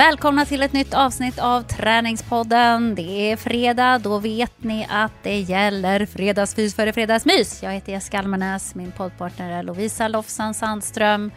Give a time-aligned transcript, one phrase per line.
[0.00, 2.94] Välkomna till ett nytt avsnitt av Träningspodden.
[2.94, 7.62] Det är fredag, då vet ni att det gäller fredagsfys före fredagsmys.
[7.62, 11.30] Jag heter Jessica Almenäs, min poddpartner är Lovisa Lofsan Sandström.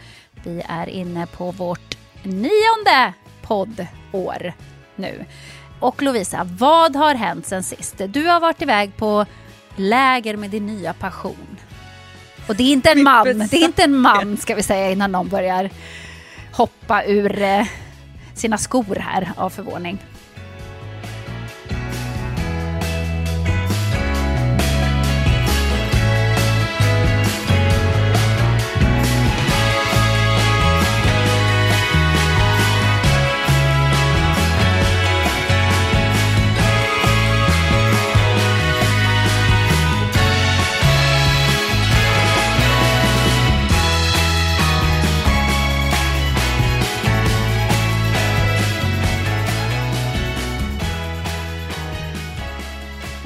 [0.44, 4.54] Vi är inne på vårt nionde poddår
[4.96, 5.26] nu.
[5.80, 8.02] Och Lovisa, vad har hänt sen sist?
[8.08, 9.26] Du har varit iväg på
[9.76, 11.58] läger med din nya passion.
[12.48, 15.12] Och det är inte en man, det är inte en man ska vi säga innan
[15.12, 15.70] någon börjar
[16.52, 17.68] hoppa ur eh,
[18.36, 19.98] sina skor här av förvåning.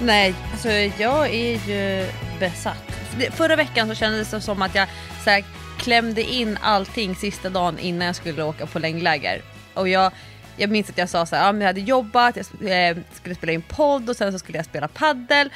[0.08, 2.08] Nej, alltså jag är ju
[2.40, 2.92] besatt.
[3.32, 4.88] Förra veckan så kändes det som att jag
[5.24, 5.44] så här,
[5.78, 9.42] klämde in allting sista dagen innan jag skulle åka på längdläger.
[9.74, 10.12] Och jag,
[10.58, 13.52] jag minns att jag sa så här, ja, jag hade jobbat, jag eh, skulle spela
[13.52, 15.50] in podd och sen så skulle jag spela paddel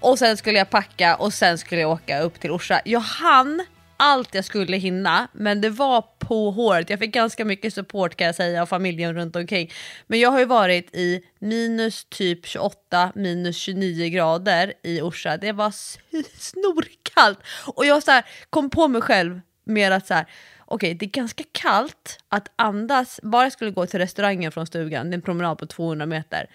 [0.00, 2.80] och sen skulle jag packa och sen skulle jag åka upp till Orsa.
[2.84, 3.64] Jag hann
[3.96, 6.90] allt jag skulle hinna, men det var på håret.
[6.90, 9.72] Jag fick ganska mycket support kan jag säga av familjen runt omkring.
[10.06, 15.36] Men jag har ju varit i minus typ 28, minus 29 grader i Orsa.
[15.36, 15.70] Det var
[16.38, 17.38] snorkallt.
[17.66, 20.26] Och jag så här, kom på mig själv med att så här,
[20.66, 24.66] okej, okay, det är ganska kallt att andas, bara jag skulle gå till restaurangen från
[24.66, 26.46] stugan, det är en promenad på 200 meter,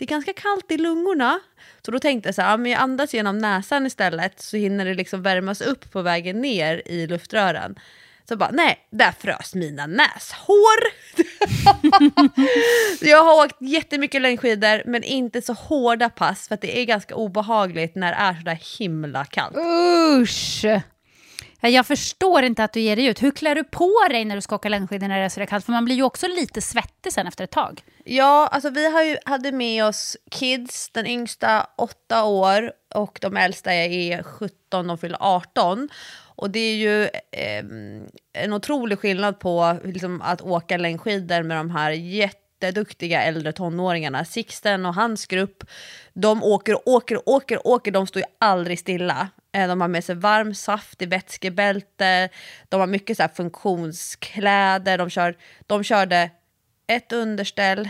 [0.00, 1.40] det är ganska kallt i lungorna.
[1.84, 4.84] Så då tänkte jag så här, ja, men jag andas genom näsan istället så hinner
[4.84, 7.78] det liksom värmas upp på vägen ner i luftrören.
[8.28, 10.80] Så bara, nej, där frös mina näshår.
[13.08, 17.14] jag har åkt jättemycket längdskidor men inte så hårda pass för att det är ganska
[17.14, 19.56] obehagligt när det är så där himla kallt.
[19.56, 20.64] Usch!
[21.60, 23.22] Jag förstår inte att du ger dig ut.
[23.22, 25.64] Hur klär du på dig när du ska åka längdskidor när det är så kallt?
[25.64, 27.84] För man blir ju också lite svettig sen efter ett tag.
[28.04, 33.36] Ja, alltså vi har ju, hade med oss kids, den yngsta åtta år och de
[33.36, 35.88] äldsta är 17 de fyller 18.
[36.36, 37.64] Och det är ju eh,
[38.32, 44.24] en otrolig skillnad på liksom, att åka längdskidor med de här jätteduktiga äldre tonåringarna.
[44.24, 45.64] Sixten och hans grupp,
[46.12, 49.28] de åker och åker och åker, åker, de står ju aldrig stilla.
[49.52, 52.28] Eh, de har med sig varm saft i vätskebälte,
[52.68, 56.30] de har mycket så funktionskläder, de, kör, de körde
[56.86, 57.88] ett underställ,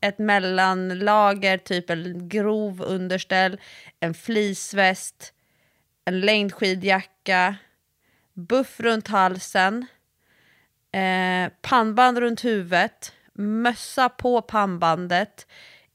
[0.00, 3.60] ett mellanlager, typ en grov underställ,
[4.00, 5.32] en fleeceväst,
[6.04, 7.56] en längdskidjacka,
[8.34, 9.86] buff runt halsen,
[10.92, 15.46] eh, pannband runt huvudet, mössa på pannbandet,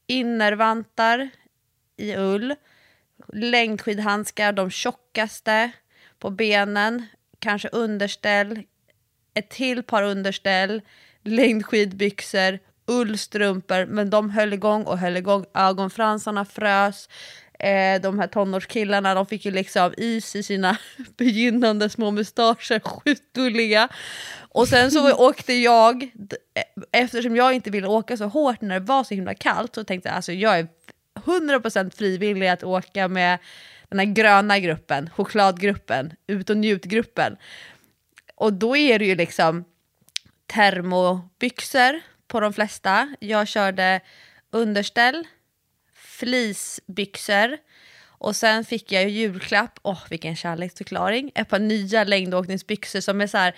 [0.06, 1.28] innervantar
[1.96, 2.54] i ull,
[3.32, 5.70] längdskidhandskar, de tjockaste
[6.18, 7.06] på benen,
[7.38, 8.62] kanske underställ,
[9.34, 10.82] ett till par underställ,
[11.22, 15.44] längdskidbyxor, ullstrumpor, men de höll igång och höll igång.
[15.54, 17.08] Ögonfransarna frös.
[17.58, 20.78] Eh, de här tonårskillarna de fick ju liksom is i sina
[21.16, 23.88] begynnande små mustascher, sjukt gulliga.
[24.48, 26.10] Och sen så åkte jag,
[26.92, 30.08] eftersom jag inte ville åka så hårt när det var så himla kallt, så tänkte
[30.08, 30.68] jag alltså jag är
[31.24, 33.38] 100% frivillig att åka med
[33.88, 37.36] den här gröna gruppen, chokladgruppen, ut och njut-gruppen.
[38.34, 39.64] Och då är det ju liksom
[40.46, 43.14] termobyxor på de flesta.
[43.20, 44.00] Jag körde
[44.50, 45.26] underställ,
[45.94, 47.58] fleecebyxor
[48.18, 53.26] och sen fick jag julklapp, åh oh, vilken kärleksförklaring, ett par nya längdåkningsbyxor som är
[53.26, 53.54] så här,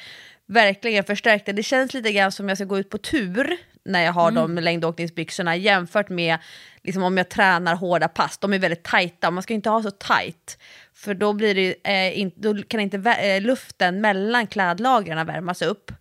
[0.47, 1.53] verkligen förstärkta.
[1.53, 3.57] Det känns lite grann som jag ska gå ut på tur
[3.89, 4.55] när jag har mm.
[4.55, 6.39] de längdåkningsbyxorna jämfört med
[6.83, 8.39] liksom, om jag tränar hårda pass.
[8.39, 10.59] De är väldigt tajta, man ska inte ha så tajt
[10.99, 15.93] för då, blir det, eh, in, då kan inte eh, luften mellan klädlagren värmas upp.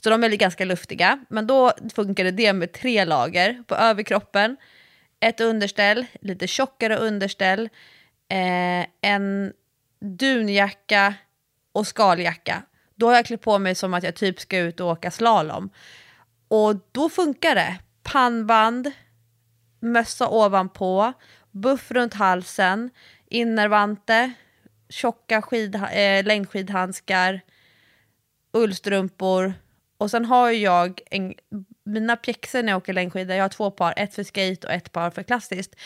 [0.00, 4.56] Så de är ganska luftiga, men då funkar det med tre lager på överkroppen,
[5.20, 7.68] ett underställ, lite tjockare underställ,
[8.28, 9.52] eh, en
[10.00, 11.14] dunjacka
[11.72, 12.62] och skaljacka.
[12.94, 15.70] Då har jag klätt på mig som att jag typ ska ut och åka slalom.
[16.48, 17.78] Och då funkar det.
[18.02, 18.90] Pannband,
[19.80, 21.12] mössa ovanpå,
[21.50, 22.90] buff runt halsen,
[23.26, 24.32] innervante,
[24.88, 27.40] tjocka skid, eh, längdskidhandskar,
[28.52, 29.52] ullstrumpor
[29.98, 31.34] och sen har jag en,
[31.84, 34.92] mina pjäxor när jag åker längdskidor, jag har två par, ett för skate och ett
[34.92, 35.76] par för klassiskt.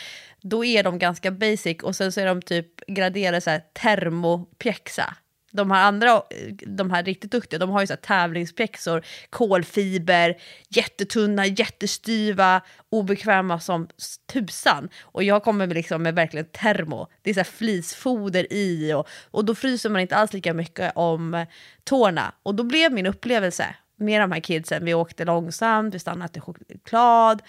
[0.40, 5.14] Då är de ganska basic och sen så är de typ graderade så här termopjäxa.
[5.50, 6.22] De här andra,
[6.66, 10.36] de här riktigt duktiga, de har ju så här tävlingspjäxor, kolfiber,
[10.68, 13.88] jättetunna, jättestyva, obekväma som
[14.32, 14.88] tusan.
[15.02, 19.08] Och jag kommer med, liksom med verkligen termo, det är så här flisfoder i och,
[19.30, 21.46] och då fryser man inte alls lika mycket om
[21.84, 22.32] tårna.
[22.42, 26.42] Och då blev min upplevelse med de här kidsen, vi åkte långsamt, vi stannade till
[26.42, 27.42] choklad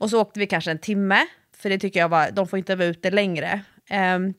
[0.00, 1.26] och så åkte vi kanske en timme,
[1.56, 3.60] för det tycker jag var, de får inte vara ute längre.
[3.90, 4.34] Um,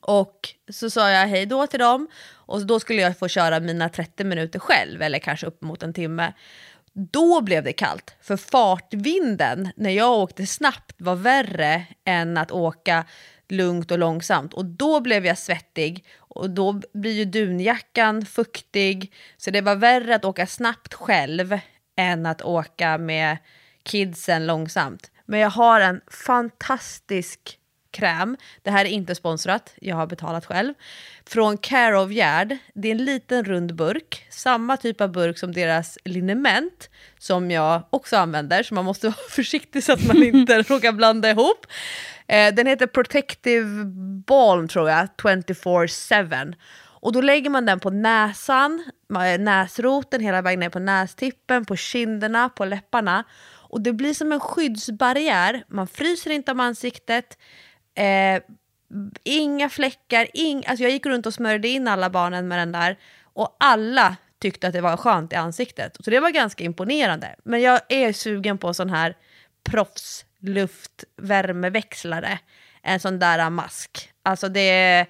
[0.00, 3.88] och så sa jag hej då till dem och då skulle jag få köra mina
[3.88, 6.32] 30 minuter själv, eller kanske upp mot en timme.
[6.92, 13.04] Då blev det kallt, för fartvinden när jag åkte snabbt var värre än att åka
[13.48, 14.54] lugnt och långsamt.
[14.54, 19.12] Och då blev jag svettig och då blir ju dunjackan fuktig.
[19.36, 21.58] Så det var värre att åka snabbt själv
[21.96, 23.36] än att åka med
[23.82, 25.10] kidsen långsamt.
[25.26, 27.58] Men jag har en fantastisk
[27.96, 28.36] kräm.
[28.62, 30.74] Det här är inte sponsrat, jag har betalat själv.
[31.26, 32.56] Från Care of Gerd.
[32.74, 37.82] Det är en liten rund burk, samma typ av burk som deras liniment som jag
[37.90, 41.66] också använder, så man måste vara försiktig så att man inte råkar blanda ihop.
[42.26, 43.84] Eh, den heter Protective
[44.26, 46.54] Balm tror jag, 24-7.
[47.00, 48.84] Och då lägger man den på näsan,
[49.38, 53.24] näsroten, hela vägen ner på nästippen, på kinderna, på läpparna.
[53.68, 57.38] Och det blir som en skyddsbarriär, man fryser inte om ansiktet,
[57.96, 58.42] Eh,
[59.22, 62.98] inga fläckar, ing, alltså jag gick runt och smörjde in alla barnen med den där
[63.22, 65.96] och alla tyckte att det var skönt i ansiktet.
[66.04, 67.34] Så det var ganska imponerande.
[67.44, 69.16] Men jag är sugen på sån här
[69.70, 72.38] proffsluftvärmeväxlare,
[72.82, 74.10] en sån där mask.
[74.22, 75.06] Alltså det,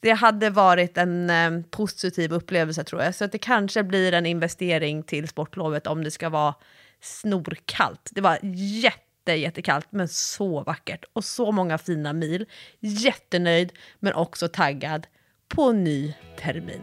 [0.00, 3.14] det hade varit en eh, positiv upplevelse tror jag.
[3.14, 6.54] Så att det kanske blir en investering till sportlovet om det ska vara
[7.00, 8.10] snorkallt.
[8.14, 8.38] Det var
[8.82, 12.46] jätte jätte, jättekallt men så vackert och så många fina mil.
[12.80, 15.06] Jättenöjd men också taggad
[15.48, 16.82] på ny termin.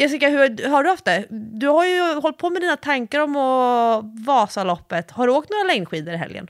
[0.00, 1.26] Jessica, hur har du haft det?
[1.30, 3.34] Du har ju hållit på med dina tankar om
[4.26, 5.10] Vasaloppet.
[5.10, 6.48] Har du åkt några längdskidor i helgen?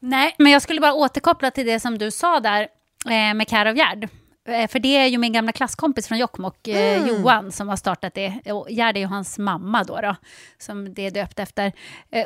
[0.00, 2.60] Nej, men jag skulle bara återkoppla till det som du sa där
[3.06, 4.08] eh, med Gerd.
[4.48, 7.08] Eh, för det är ju min gamla klasskompis från Jokkmokk, eh, mm.
[7.08, 8.52] Johan, som har startat det.
[8.52, 10.16] Och Gerd är ju hans mamma då, då,
[10.58, 11.72] som det är döpt efter.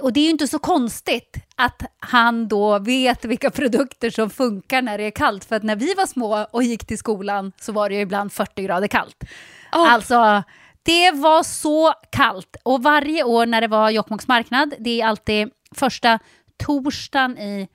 [0.03, 4.83] Och det är ju inte så konstigt att han då vet vilka produkter som funkar
[4.83, 5.45] när det är kallt.
[5.45, 8.33] För att när vi var små och gick till skolan så var det ju ibland
[8.33, 9.25] 40 grader kallt.
[9.73, 9.93] Oh.
[9.93, 10.43] Alltså,
[10.83, 12.57] det var så kallt.
[12.63, 16.19] Och varje år när det var Jokkmokks marknad, det är alltid första
[16.57, 17.69] torsdagen i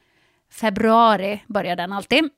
[0.51, 2.29] februari, börjar den alltid.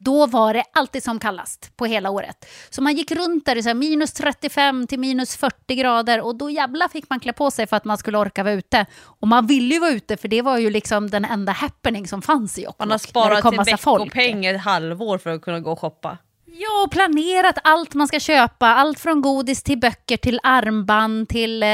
[0.00, 2.48] Då var det alltid som kallast på hela året.
[2.70, 6.50] Så man gick runt där i så minus 35 till minus 40 grader och då
[6.50, 8.86] jävla fick man klä på sig för att man skulle orka vara ute.
[9.00, 12.22] Och man ville ju vara ute för det var ju liksom den enda happening som
[12.22, 12.78] fanns i Jokkmokk.
[12.78, 16.18] Man har sparat till veckopeng ett halvår för att kunna gå och shoppa.
[16.50, 18.66] Ja, och planerat allt man ska köpa.
[18.66, 21.68] Allt från godis till böcker till armband till eh,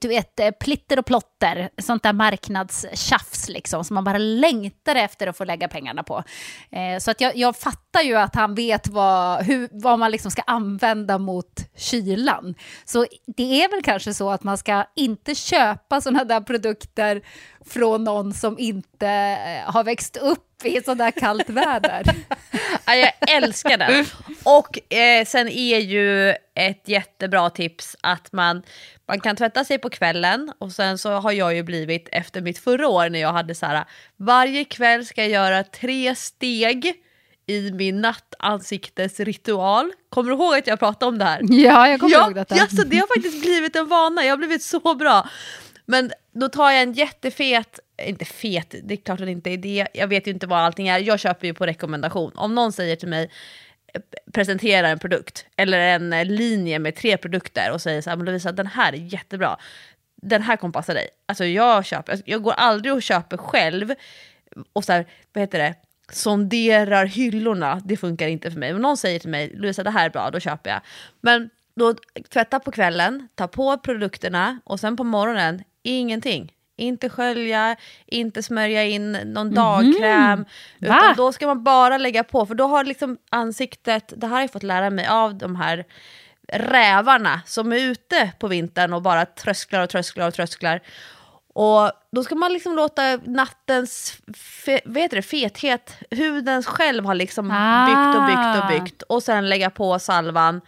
[0.00, 1.70] du vet, eh, plitter och plotter.
[1.82, 6.22] Sånt där marknadstjafs liksom, som man bara längtar efter att få lägga pengarna på.
[6.70, 10.30] Eh, så att jag, jag fattar ju att han vet vad, hur, vad man liksom
[10.30, 12.54] ska använda mot kylan.
[12.84, 17.22] Så det är väl kanske så att man ska inte köpa såna där produkter
[17.66, 22.02] från någon som inte eh, har växt upp i sådär kallt väder.
[22.86, 24.06] ja, jag älskar den.
[24.44, 28.62] Och eh, sen är ju ett jättebra tips att man,
[29.08, 32.58] man kan tvätta sig på kvällen och sen så har jag ju blivit efter mitt
[32.58, 33.84] förra år när jag hade så här
[34.16, 36.94] varje kväll ska jag göra tre steg
[37.46, 39.92] i min nattansiktesritual.
[40.08, 41.40] Kommer du ihåg att jag pratade om det här?
[41.42, 42.56] Ja, jag kommer ja, ihåg detta.
[42.56, 45.28] Ja, så det har faktiskt blivit en vana, jag har blivit så bra.
[45.90, 49.56] Men då tar jag en jättefet, inte fet, det är klart att det inte är
[49.56, 52.32] det, jag vet ju inte vad allting är, jag köper ju på rekommendation.
[52.34, 53.30] Om någon säger till mig
[53.94, 54.00] eh,
[54.32, 58.26] presenterar en produkt eller en eh, linje med tre produkter och säger så här, men
[58.26, 59.56] Lovisa den här är jättebra,
[60.22, 61.08] den här kommer passa dig.
[61.26, 63.94] Alltså jag köper, alltså, jag går aldrig och köper själv
[64.72, 65.74] och så här, vad heter det,
[66.12, 68.74] sonderar hyllorna, det funkar inte för mig.
[68.74, 70.80] Om någon säger till mig, Lovisa det här är bra, då köper jag.
[71.20, 71.94] Men då
[72.28, 76.52] tvätta på kvällen, ta på produkterna och sen på morgonen, ingenting.
[76.76, 80.44] Inte skölja, inte smörja in någon dagkräm.
[80.80, 81.14] Utan Va?
[81.16, 84.52] då ska man bara lägga på, för då har liksom ansiktet, det här har jag
[84.52, 85.84] fått lära mig av de här
[86.52, 90.80] rävarna som är ute på vintern och bara trösklar och trösklar och trösklar.
[91.54, 94.18] Och då ska man liksom låta nattens
[94.64, 97.48] fe, vad heter det, fethet, huden själv har liksom
[97.86, 98.68] byggt och byggt och Ah.
[98.68, 100.60] byggt och sen lägga på salvan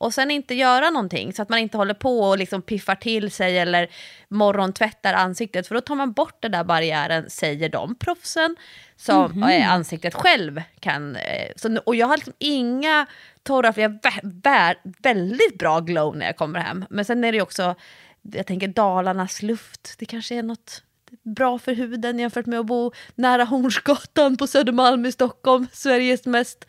[0.00, 3.30] och sen inte göra någonting så att man inte håller på och liksom piffar till
[3.30, 3.90] sig eller
[4.28, 8.56] morgontvättar ansiktet för då tar man bort den där barriären, säger de proffsen,
[8.96, 9.42] som Mhm.
[9.42, 11.16] eh, ansiktet själv kan.
[11.16, 13.06] Eh, så, och jag har liksom inga
[13.42, 16.84] torra, för jag bär, väldigt bra glow när jag kommer hem.
[16.90, 17.74] Men sen är det ju också,
[18.22, 20.82] jag tänker Dalarnas luft, det kanske är något
[21.22, 26.64] bra för huden jämfört med att bo nära Hornsgatan på Södermalm i Stockholm, Sveriges mest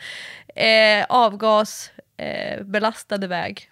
[0.56, 3.70] eh, avgasbelastade eh, belastade väg.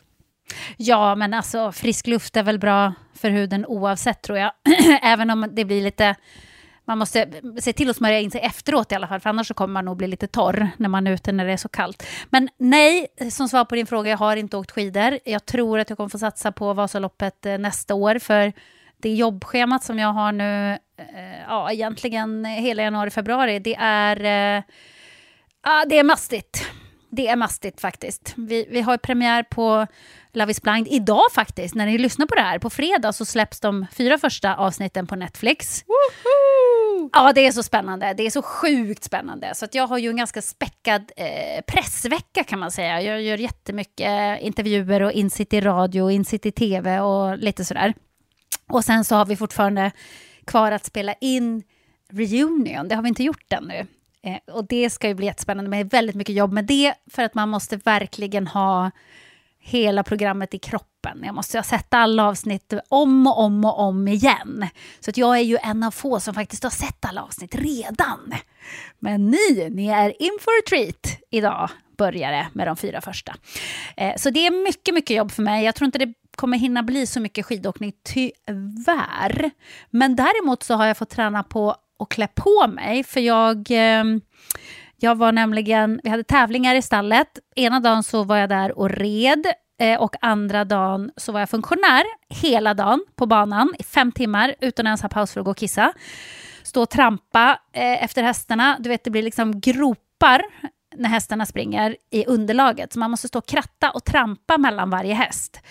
[0.78, 4.52] Ja, men alltså frisk luft är väl bra för huden oavsett tror jag.
[5.02, 6.16] Även om det blir lite...
[6.86, 7.28] Man måste
[7.62, 9.86] se till att smörja in sig efteråt i alla fall, för annars så kommer man
[9.86, 12.08] nog bli lite torr när man är ute när det är så kallt.
[12.30, 15.20] Men nej, som svar på din fråga, jag har inte åkt skidor.
[15.26, 18.54] Jag tror att jag kommer få satsa på Vasaloppet eh, nästa år, för
[18.98, 24.24] det jobbschemat som jag har nu, eh, ja egentligen hela januari, februari, det är...
[24.24, 24.64] Eh,
[25.64, 26.72] ja, det är mastigt.
[27.12, 28.34] Det är mastigt faktiskt.
[28.38, 29.88] Vi, vi har premiär på
[30.34, 31.76] Love is blind idag faktiskt.
[31.76, 35.16] När ni lyssnar på det här, på fredag så släpps de fyra första avsnitten på
[35.16, 35.84] Netflix.
[37.14, 38.14] Ja, det är så spännande.
[38.14, 39.56] Det är så sjukt spännande.
[39.56, 43.02] Så att jag har ju en ganska späckad eh, pressvecka kan man säga.
[43.02, 47.94] Jag gör jättemycket intervjuer och insitt i radio, och insitt i tv och lite sådär.
[48.70, 49.92] Och sen så har vi fortfarande
[50.46, 51.64] kvar att spela in
[52.12, 52.88] Reunion.
[52.88, 53.88] Det har vi inte gjort ännu.
[54.24, 56.94] Eh, och det ska ju bli jättespännande, men det är väldigt mycket jobb med det
[57.12, 58.92] för att man måste verkligen ha
[59.60, 61.22] hela programmet i kroppen.
[61.24, 64.68] Jag måste ha sett alla avsnitt om och om och om igen.
[65.00, 68.34] Så att jag är ju en av få som faktiskt har sett alla avsnitt redan.
[69.00, 73.36] Men ni, ni är in for a treat idag börjar det med de fyra första.
[73.98, 75.66] Eh, så det är mycket, mycket jobb för mig.
[75.66, 79.52] Jag tror inte det kommer hinna bli så mycket skidåkning, tyvärr.
[79.90, 83.72] Men däremot så har jag fått träna på och klä på mig, för jag...
[83.72, 84.04] Eh,
[85.02, 87.28] jag var nämligen, vi hade tävlingar i stallet.
[87.56, 89.46] Ena dagen så var jag där och red
[89.80, 94.56] eh, och andra dagen så var jag funktionär hela dagen på banan i fem timmar
[94.62, 95.94] utan att ens ha paus för att gå och kissa.
[96.64, 98.78] Stå och trampa eh, efter hästarna.
[98.80, 100.42] Du vet, det blir liksom gropar
[100.96, 102.94] när hästarna springer i underlaget.
[102.94, 105.62] Så man måste stå och kratta och trampa mellan varje häst.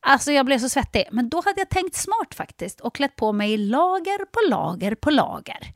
[0.00, 1.04] Alltså jag blev så svettig.
[1.12, 5.10] Men då hade jag tänkt smart faktiskt och klätt på mig lager på lager på
[5.10, 5.72] lager.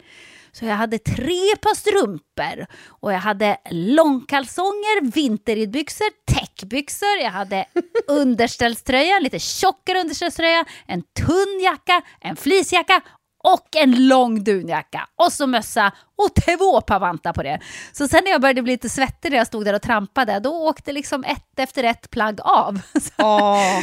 [0.52, 7.64] Så jag hade tre par strumpor och jag hade långkalsonger, vinterridbyxor, täckbyxor, jag hade
[8.08, 13.00] underställströja, lite tjockare underställströja, en tunn jacka, en fleecejacka
[13.42, 15.08] och en lång dunjacka.
[15.16, 17.60] Och så mössa och två par vantar på det.
[17.92, 20.50] Så sen när jag började bli lite svettig när jag stod där och trampade, då
[20.68, 22.80] åkte liksom ett efter ett plagg av.
[23.18, 23.80] Åh.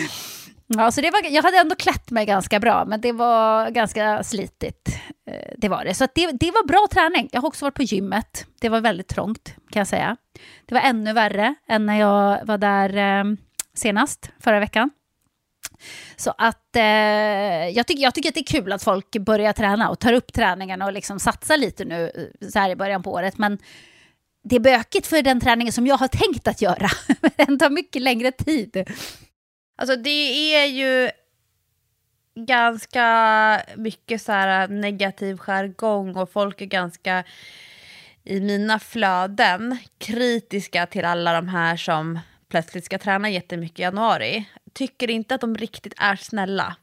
[0.67, 4.23] Ja, så det var, jag hade ändå klätt mig ganska bra, men det var ganska
[4.23, 4.87] slitigt.
[5.31, 5.93] Eh, Det var det.
[5.93, 7.29] Så det, det var bra träning.
[7.31, 8.45] Jag har också varit på gymmet.
[8.61, 10.17] Det var väldigt trångt, kan jag säga.
[10.65, 13.23] Det var ännu värre än när jag var där eh,
[13.75, 14.89] senast, förra veckan.
[16.15, 16.83] Så att eh,
[17.69, 20.33] jag, tycker, jag tycker att det är kul att folk börjar träna och tar upp
[20.33, 23.38] träningen och liksom satsar lite nu eh, så här i början på året.
[23.38, 23.57] Men
[24.43, 26.89] det är bökigt för den träningen som jag har tänkt att göra.
[27.36, 28.88] den tar mycket längre tid.
[29.77, 31.09] Alltså det är ju
[32.36, 37.24] ganska mycket så här eh, negativ jargong och folk är ganska
[38.24, 42.19] i mina flöden kritiska till alla de här som
[42.50, 44.45] plötsligt ska träna jättemycket i januari.
[44.73, 46.75] Tycker inte att de riktigt är snälla.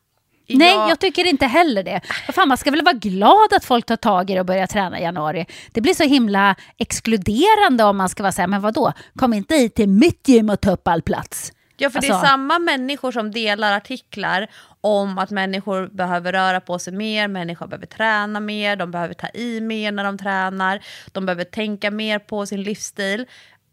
[0.49, 2.01] Nej, Jag- jag tycker inte heller det.
[2.33, 4.99] Fan, man ska väl vara glad att folk tar tag i det och börjar träna
[5.01, 5.47] i januari.
[5.73, 9.55] Det blir så himla exkluderande om man ska vara så här, men vadå, kom inte
[9.55, 11.53] hit till mitt gym och ta upp all plats.
[11.77, 14.47] Ja, för det Alltså- är samma människor som delar artiklar
[14.81, 19.29] om att människor behöver röra på sig mer, människor behöver träna mer, de behöver ta
[19.35, 20.81] i mer när de tränar,
[21.13, 23.27] de behöver tänka mer på sin livsstil.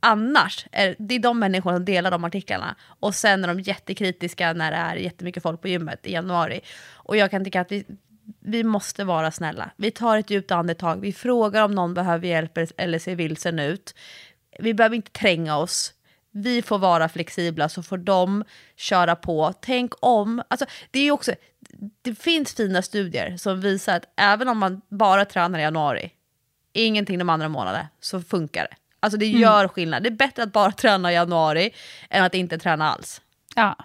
[0.06, 2.76] Annars, är det är de människorna som delar de artiklarna.
[3.00, 6.62] Och sen är de jättekritiska när det är jättemycket folk på gymmet i januari.
[6.92, 7.86] Och jag kan tycka att vi,
[8.40, 9.72] vi måste vara snälla.
[9.78, 13.96] Vi tar ett djupt andetag, vi frågar om någon behöver hjälp eller ser vilsen ut.
[14.60, 15.94] Vi behöver inte tränga oss.
[16.32, 18.44] Vi får vara flexibla så får de
[18.76, 19.54] köra på.
[19.62, 21.32] Tänk om, alltså det är också,
[22.02, 26.12] det finns fina studier som visar att även om man bara tränar i januari,
[26.74, 28.76] ingenting de andra månaderna, så funkar det.
[29.04, 30.04] Alltså det gör skillnad.
[30.04, 31.72] Det är bättre att bara träna i januari
[32.10, 33.22] än att inte träna alls.
[33.56, 33.76] Ja.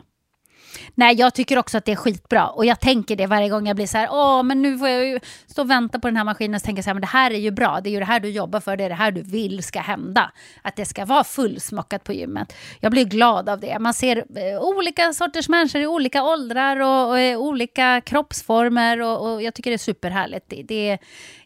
[0.95, 2.47] Nej, jag tycker också att det är skitbra.
[2.47, 5.07] Och jag tänker det varje gång jag blir så här, åh, men nu får jag
[5.07, 6.55] ju stå och vänta på den här maskinen.
[6.55, 7.81] Och så tänker jag så här, men det här är ju bra.
[7.81, 9.81] Det är ju det här du jobbar för, det är det här du vill ska
[9.81, 10.33] hända.
[10.63, 12.53] Att det ska vara fullsmockat på gymmet.
[12.81, 13.79] Jag blir glad av det.
[13.79, 19.03] Man ser eh, olika sorters människor i olika åldrar och, och eh, olika kroppsformer.
[19.03, 20.45] Och, och, jag tycker det är superhärligt.
[20.49, 20.99] Det, det,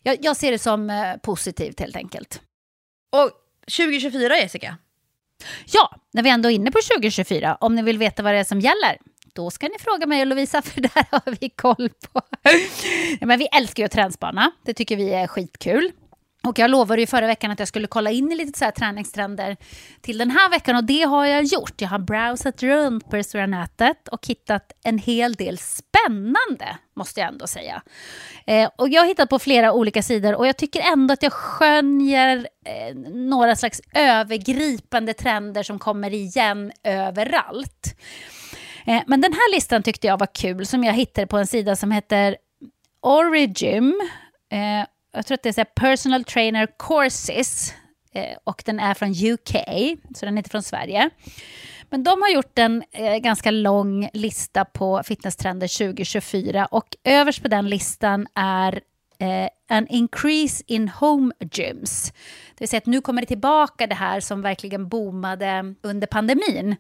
[0.02, 2.40] jag, jag ser det som eh, positivt helt enkelt.
[3.16, 3.30] Och
[3.66, 4.76] 2024, Jessica?
[5.66, 8.44] Ja, när vi ändå är inne på 2024, om ni vill veta vad det är
[8.44, 8.98] som gäller,
[9.34, 12.20] då ska ni fråga mig och Lovisa, för där har vi koll på.
[13.20, 15.92] men vi älskar ju att träningsbana, det tycker vi är skitkul.
[16.46, 18.72] Och jag lovade ju förra veckan att jag skulle kolla in i lite så här
[18.72, 19.56] träningstrender
[20.00, 21.80] till den här veckan och det har jag gjort.
[21.80, 27.20] Jag har browsat runt på det stora nätet och hittat en hel del spännande, måste
[27.20, 27.82] jag ändå säga.
[28.46, 31.32] Eh, och jag har hittat på flera olika sidor och jag tycker ändå att jag
[31.32, 37.96] skönjer eh, några slags övergripande trender som kommer igen överallt.
[38.86, 41.76] Eh, men den här listan tyckte jag var kul som jag hittade på en sida
[41.76, 42.36] som heter
[43.00, 44.00] Origym.
[44.52, 47.74] Eh, jag tror att det är så personal trainer courses
[48.12, 49.56] eh, och den är från UK,
[50.14, 51.10] så den är inte från Sverige.
[51.90, 57.48] Men de har gjort en eh, ganska lång lista på fitnesstrender 2024 och överst på
[57.48, 58.80] den listan är
[59.18, 62.12] eh, en increase in home gyms.
[62.54, 66.76] Det vill säga att nu kommer det tillbaka det här som verkligen boomade under pandemin.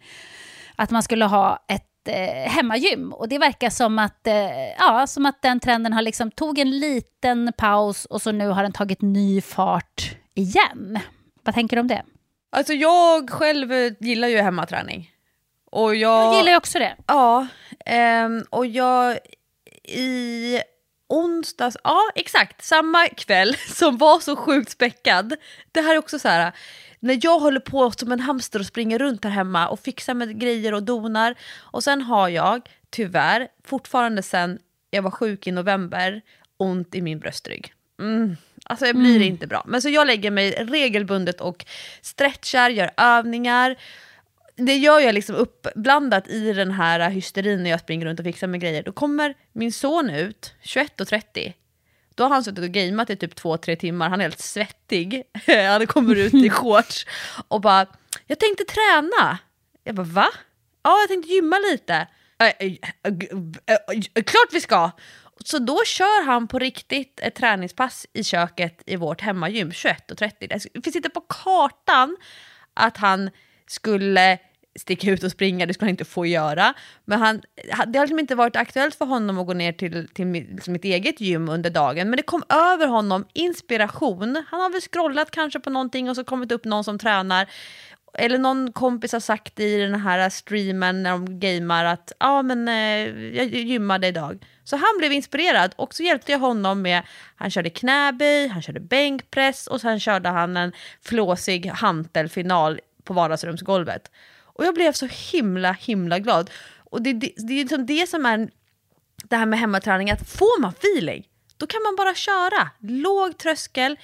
[0.76, 3.12] Att man skulle ha ett eh, hemmagym.
[3.12, 6.78] Och det verkar som att, eh, ja, som att den trenden har liksom tog en
[6.78, 10.98] liten paus och så nu har den tagit ny fart igen.
[11.42, 12.02] Vad tänker du om det?
[12.52, 15.10] Alltså jag själv gillar ju hemmaträning.
[15.70, 16.96] Och jag, jag gillar ju också det.
[17.06, 17.46] Ja,
[17.86, 19.18] ehm, och jag
[19.84, 20.58] i
[21.08, 25.34] onsdags, ja exakt, samma kväll som var så sjukt späckad.
[25.72, 26.52] Det här är också så här,
[27.02, 30.40] när jag håller på som en hamster och springer runt här hemma och fixar med
[30.40, 31.34] grejer och donar.
[31.58, 34.58] Och sen har jag, tyvärr, fortfarande sen
[34.90, 36.22] jag var sjuk i november,
[36.56, 37.74] ont i min bröstrygg.
[38.00, 38.36] Mm.
[38.64, 39.28] Alltså jag blir mm.
[39.28, 39.64] inte bra.
[39.66, 41.64] Men så jag lägger mig regelbundet och
[42.02, 43.76] stretchar, gör övningar.
[44.56, 48.46] Det gör jag liksom uppblandat i den här hysterin när jag springer runt och fixar
[48.46, 48.82] med grejer.
[48.82, 51.52] Då kommer min son ut 21.30
[52.16, 55.22] då har han suttit och gameat i typ två, tre timmar, han är helt svettig.
[55.68, 57.06] han kommer ut i shorts
[57.48, 57.86] och bara,
[58.26, 59.38] jag tänkte träna.
[59.84, 60.28] Jag bara, va?
[60.82, 62.06] Ja, jag tänkte gymma lite.
[64.24, 64.90] Klart vi ska!
[65.44, 70.68] Så då kör han på riktigt ett träningspass i köket i vårt hemmagym 21.30.
[70.74, 72.16] Det finns inte på kartan
[72.74, 73.30] att han
[73.66, 74.38] skulle
[74.78, 76.74] sticka ut och springa, det skulle han inte få göra.
[77.04, 77.42] Men han,
[77.86, 80.72] det har liksom inte varit aktuellt för honom att gå ner till, till mitt, liksom
[80.72, 82.10] mitt eget gym under dagen.
[82.10, 84.44] Men det kom över honom inspiration.
[84.50, 87.48] Han har väl scrollat kanske på någonting och så kommit upp någon som tränar.
[88.14, 92.42] Eller någon kompis har sagt i den här streamen när de gamear att ja ah,
[92.42, 94.44] men eh, jag gymmade idag.
[94.64, 97.02] Så han blev inspirerad och så hjälpte jag honom med,
[97.36, 104.10] han körde knäböj, han körde bänkpress och sen körde han en flåsig hantelfinal på vardagsrumsgolvet.
[104.62, 106.50] Och jag blev så himla himla glad.
[106.90, 108.50] Och det, det, det är liksom det som är
[109.24, 112.70] det här med hemmaträning, att får man feeling, då kan man bara köra.
[112.78, 113.98] Låg tröskel,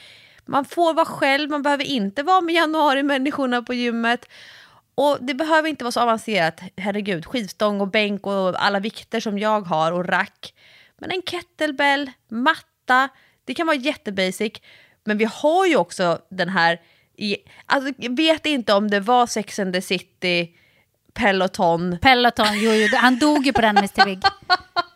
[0.46, 4.28] man får vara själv, man behöver inte vara med januari-människorna på gymmet.
[4.94, 9.38] Och det behöver inte vara så avancerat, herregud, skivstång och bänk och alla vikter som
[9.38, 10.54] jag har och rack.
[10.96, 13.08] Men en kettlebell, matta,
[13.44, 14.52] det kan vara jättebasic.
[15.04, 16.80] Men vi har ju också den här
[17.66, 20.48] alltså, jag vet inte om det var Sex and the City,
[21.14, 21.98] Peloton.
[22.02, 24.22] Peloton, jo, jo han dog ju på den Mr Big.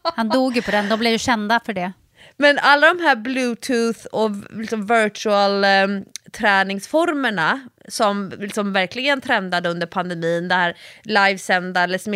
[0.02, 1.92] Han dog ju på den, de blev ju kända för det.
[2.36, 9.86] Men alla de här bluetooth och liksom virtual um, träningsformerna som liksom verkligen trendade under
[9.86, 12.06] pandemin, där livesända Les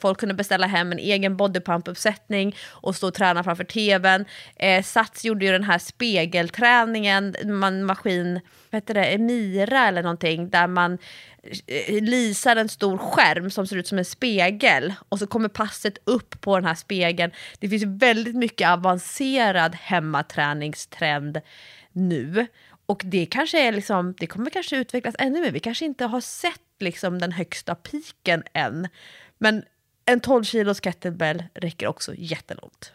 [0.00, 4.24] folk kunde beställa hem en egen bodypump-uppsättning och stå och träna framför tvn.
[4.56, 10.50] Eh, Sats gjorde ju den här spegelträningen, man maskin, vad heter det, Emira eller någonting,
[10.50, 10.98] där man
[11.66, 15.98] eh, lisar en stor skärm som ser ut som en spegel och så kommer passet
[16.04, 17.32] upp på den här spegeln.
[17.58, 21.40] Det finns väldigt mycket avancerad hemmaträningstrend
[21.92, 22.46] nu.
[22.90, 25.50] Och det kanske är liksom, det kommer kanske utvecklas ännu mer.
[25.50, 28.88] Vi kanske inte har sett liksom den högsta piken än.
[29.38, 29.62] Men
[30.04, 32.92] en 12 kilos kettlebell räcker också jättelångt.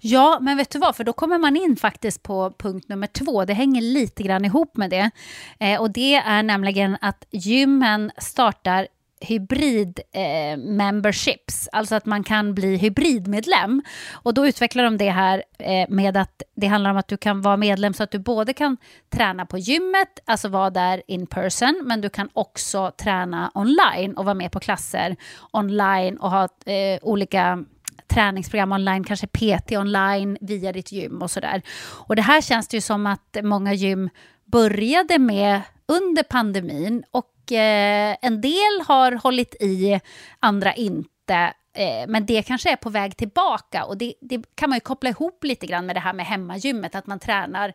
[0.00, 0.96] Ja, men vet du vad?
[0.96, 3.44] För då kommer man in faktiskt på punkt nummer två.
[3.44, 5.10] Det hänger lite grann ihop med det.
[5.58, 8.88] Eh, och det är nämligen att gymmen startar
[9.20, 13.82] hybrid eh, memberships, alltså att man kan bli hybridmedlem.
[14.12, 17.42] Och då utvecklar de det här eh, med att det handlar om att du kan
[17.42, 18.76] vara medlem så att du både kan
[19.10, 24.24] träna på gymmet, alltså vara där in person, men du kan också träna online och
[24.24, 25.16] vara med på klasser
[25.50, 27.64] online och ha eh, olika
[28.08, 31.62] träningsprogram online, kanske PT online via ditt gym och sådär.
[31.80, 34.10] Och det här känns det ju som att många gym
[34.44, 40.00] började med under pandemin och Eh, en del har hållit i,
[40.40, 41.52] andra inte.
[41.74, 45.10] Eh, men det kanske är på väg tillbaka och det, det, kan man ju koppla
[45.10, 47.68] ihop lite grann med det här med hemmagymmet, att man tränar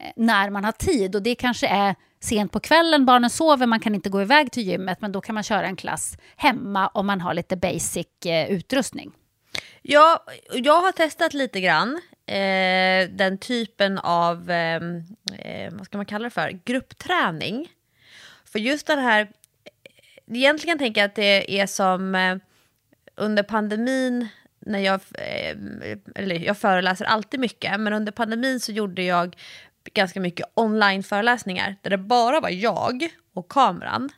[0.00, 3.80] eh, när man har tid och det kanske är sent på kvällen, barnen sover, man
[3.80, 7.06] kan inte gå iväg till gymmet men då kan man köra en klass hemma om
[7.06, 8.06] man har lite basic
[8.48, 9.12] utrustning.
[9.82, 14.82] Ja, jag har testat lite grann eh, den typen av, eh,
[15.38, 17.68] eh, vad ska man kalla det för, gruppträning.
[18.54, 19.28] För just den här,
[20.26, 22.36] egentligen tänker jag att det är som eh,
[23.14, 25.56] under pandemin, när jag, eh,
[26.14, 29.36] eller jag föreläser alltid mycket, men under pandemin så gjorde jag
[29.94, 34.10] ganska mycket online-föreläsningar där det bara var jag och kameran.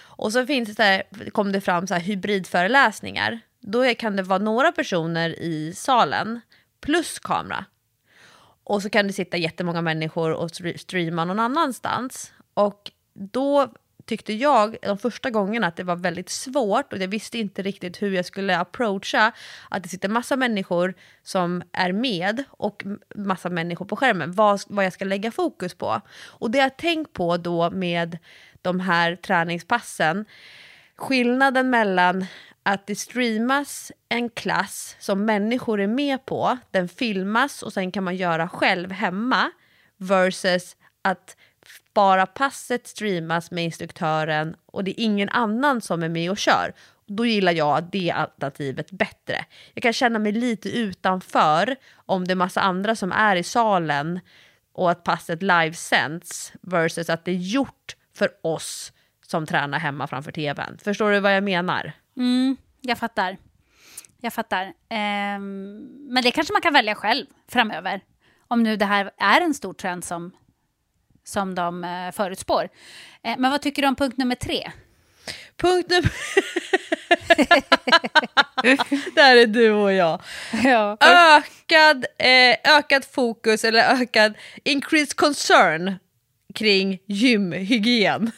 [0.00, 1.02] Och så finns det,
[1.32, 6.40] kom det fram så här hybridföreläsningar då kan det vara några personer i salen
[6.80, 7.64] plus kamera.
[8.64, 12.32] Och så kan det sitta jättemånga människor och streama någon annanstans.
[12.54, 13.68] Och då
[14.08, 18.02] tyckte jag de första gångerna att det var väldigt svårt och jag visste inte riktigt
[18.02, 19.32] hur jag skulle approacha
[19.68, 24.84] att det sitter massa människor som är med och massa människor på skärmen, vad, vad
[24.84, 26.00] jag ska lägga fokus på.
[26.26, 28.18] Och det jag tänkt på då med
[28.62, 30.24] de här träningspassen,
[30.96, 32.26] skillnaden mellan
[32.62, 38.04] att det streamas en klass som människor är med på, den filmas och sen kan
[38.04, 39.50] man göra själv hemma
[39.96, 41.36] versus att
[41.94, 46.72] bara passet streamas med instruktören och det är ingen annan som är med och kör.
[47.06, 49.44] Då gillar jag det alternativet bättre.
[49.74, 51.76] Jag kan känna mig lite utanför
[52.06, 54.20] om det är massa andra som är i salen
[54.72, 58.92] och att passet livesänds versus att det är gjort för oss
[59.26, 60.78] som tränar hemma framför tvn.
[60.84, 61.92] Förstår du vad jag menar?
[62.16, 63.36] Mm, jag fattar.
[64.20, 64.72] Jag fattar.
[64.88, 65.78] Ehm,
[66.08, 68.00] men det kanske man kan välja själv framöver.
[68.48, 70.32] Om nu det här är en stor trend som,
[71.28, 72.68] som de eh, förutspår.
[73.24, 74.70] Eh, men vad tycker du om punkt nummer tre?
[75.56, 76.12] Punkt nummer...
[79.14, 80.22] Där är du och jag.
[80.64, 80.96] Ja.
[81.00, 85.94] Ökad, eh, ökad fokus eller ökad increased concern
[86.54, 88.32] kring gymhygien.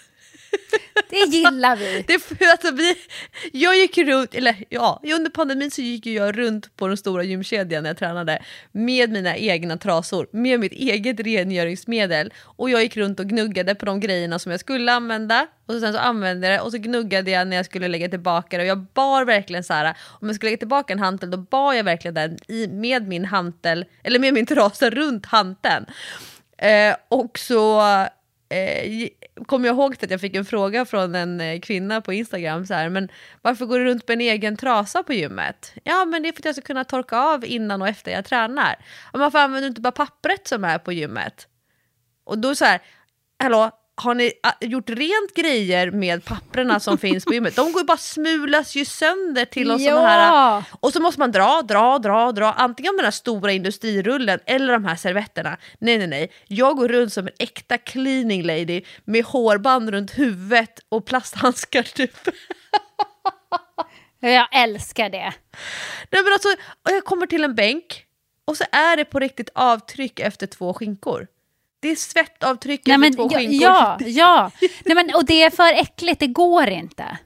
[1.11, 2.05] Det gillar vi.
[2.07, 2.95] Det, alltså, vi
[3.53, 7.83] jag gick runt, eller ja, under pandemin så gick jag runt på den stora gymkedjan
[7.83, 13.21] när jag tränade med mina egna trasor, med mitt eget rengöringsmedel och jag gick runt
[13.21, 16.63] och gnuggade på de grejerna som jag skulle använda och sen så använde jag det
[16.63, 19.73] och så gnuggade jag när jag skulle lägga tillbaka det och jag bar verkligen så
[19.73, 23.09] här, om jag skulle lägga tillbaka en hantel då bar jag verkligen den i, med
[23.09, 25.87] min hantel, eller med min trasa runt hanteln.
[26.59, 27.81] Eh, och så
[28.49, 29.09] eh,
[29.47, 32.75] kommer jag ihåg att jag fick en fråga från en eh, kvinna på Instagram, så
[32.75, 33.09] här, men
[33.43, 35.75] varför går du runt med en egen trasa på gymmet?
[35.85, 38.25] Ja, men det är för att jag ska kunna torka av innan och efter jag
[38.25, 38.77] tränar.
[39.13, 41.49] Och varför använder du inte bara pappret som är på gymmet?
[42.25, 42.81] Och då så här,
[43.39, 43.71] hallå,
[44.01, 47.57] har ni ah, gjort rent grejer med papperna som finns på gymmet?
[47.57, 50.07] De går ju bara smulas ju sönder till oss ja.
[50.07, 50.65] här.
[50.81, 52.53] Och så måste man dra, dra, dra, dra.
[52.53, 55.57] Antingen med den här stora industrirullen eller de här servetterna.
[55.79, 56.33] Nej, nej, nej.
[56.47, 62.29] Jag går runt som en äkta cleaning lady med hårband runt huvudet och plasthandskar typ.
[64.21, 65.33] Jag älskar det.
[66.11, 66.49] Nej, men alltså,
[66.85, 68.05] jag kommer till en bänk
[68.45, 71.27] och så är det på riktigt avtryck efter två skinkor.
[71.81, 73.63] Det är svettavtryck Nej, men, två ja, skinkor.
[73.63, 74.51] Ja, ja.
[74.85, 77.19] Nej, men, och det är för äckligt, det går inte.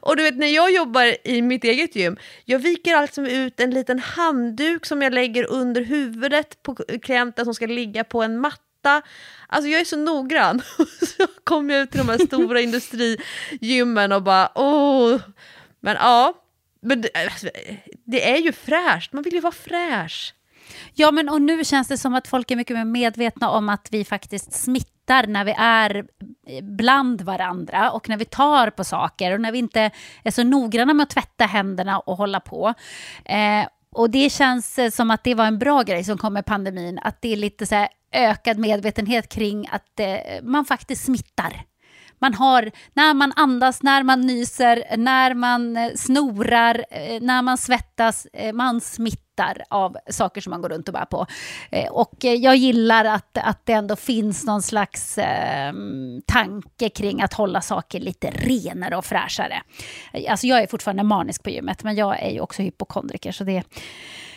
[0.00, 3.70] Och du vet när jag jobbar i mitt eget gym, jag viker alltså ut en
[3.70, 9.02] liten handduk som jag lägger under huvudet på klienten som ska ligga på en matta.
[9.46, 10.62] Alltså jag är så noggrann.
[11.16, 15.20] så kommer jag ut till de här stora industrigymmen och bara åh.
[15.80, 16.34] Men ja,
[16.80, 17.48] men det, alltså,
[18.04, 20.34] det är ju fräscht, man vill ju vara fräsch.
[20.94, 23.88] Ja, men och nu känns det som att folk är mycket mer medvetna om att
[23.90, 25.96] vi faktiskt smittar när vi är
[26.46, 29.90] eh, bland varandra och när vi tar på saker och när vi inte
[30.24, 32.74] är så noggranna med att tvätta händerna och hålla på.
[33.24, 36.46] Eh, och det känns eh, som att det var en bra grej som kom med
[36.46, 41.62] pandemin, att det är lite så ökad medvetenhet kring att eh, man faktiskt smittar.
[42.20, 46.84] Man har, när man andas, när man nyser, när man eh, snorar,
[47.20, 51.26] när man svettas, man smittar bitar av saker som man går runt och bär på.
[51.70, 55.72] Eh, och eh, jag gillar att, att det ändå finns någon slags eh,
[56.26, 59.62] tanke kring att hålla saker lite renare och fräschare.
[60.28, 63.32] Alltså jag är fortfarande manisk på gymmet, men jag är ju också hypokondriker.
[63.32, 63.62] Så det...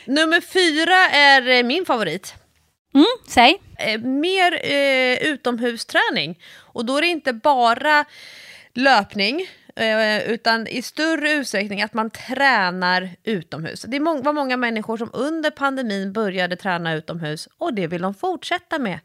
[0.05, 2.35] Nummer fyra är eh, min favorit.
[2.93, 3.61] Mm, säg.
[3.79, 6.39] Eh, mer eh, utomhusträning.
[6.73, 8.05] Och då är det inte bara
[8.73, 9.47] löpning, eh,
[10.27, 13.81] utan i större utsträckning att man tränar utomhus.
[13.81, 18.79] Det var många människor som under pandemin började träna utomhus och det vill de fortsätta
[18.79, 18.99] med.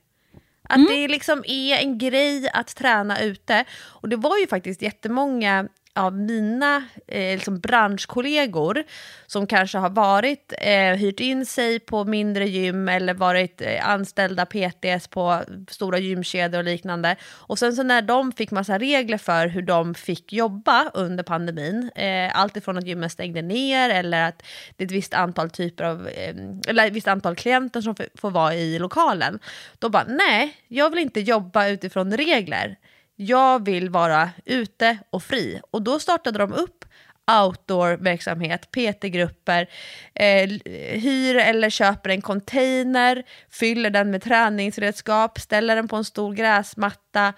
[0.69, 0.89] Att mm.
[0.93, 3.65] det liksom är en grej att träna ute.
[3.75, 8.85] Och det var ju faktiskt jättemånga av mina eh, liksom branschkollegor
[9.27, 14.47] som kanske har varit, eh, hyrt in sig på mindre gym eller varit eh, anställda
[14.47, 17.17] PTS på stora gymkedjor och liknande.
[17.25, 21.91] Och sen så när de fick massa regler för hur de fick jobba under pandemin,
[21.95, 24.43] eh, allt ifrån att gymmen stängde ner eller att
[24.77, 26.35] det är ett visst antal typer av, eh,
[26.69, 29.39] eller ett visst antal klienter som får vara i lokalen.
[29.79, 32.77] Då bara, nej, jag vill inte jobba utifrån regler
[33.17, 35.61] jag vill vara ute och fri.
[35.71, 36.85] Och då startade de upp
[37.31, 39.71] outdoor-verksamhet, PT-grupper,
[40.15, 40.51] eh,
[40.99, 47.33] hyr eller köper en container, fyller den med träningsredskap, ställer den på en stor gräsmatta.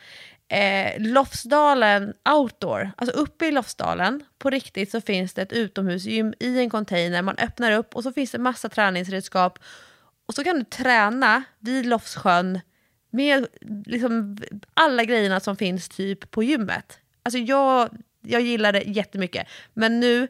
[0.48, 6.58] Eh, Lofsdalen outdoor, alltså uppe i Lofsdalen, på riktigt så finns det ett utomhusgym i
[6.58, 9.58] en container, man öppnar upp och så finns det massa träningsredskap
[10.26, 12.60] och så kan du träna vid Lofssjön
[13.10, 13.46] med
[13.86, 14.38] liksom
[14.74, 16.98] alla grejerna som finns typ på gymmet.
[17.22, 17.88] Alltså jag,
[18.20, 19.48] jag gillar det jättemycket.
[19.74, 20.28] Men nu,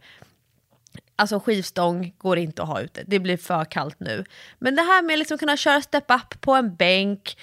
[1.17, 3.03] alltså skivstång går inte att ha ute.
[3.07, 4.25] Det blir för kallt nu.
[4.59, 7.39] Men det här med att liksom kunna köra step up på en bänk,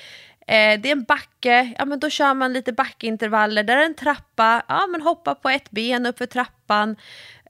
[0.47, 3.95] eh, det är en backe, ja men då kör man lite backintervaller, där är en
[3.95, 6.95] trappa, ja men hoppa på ett ben uppför trappan.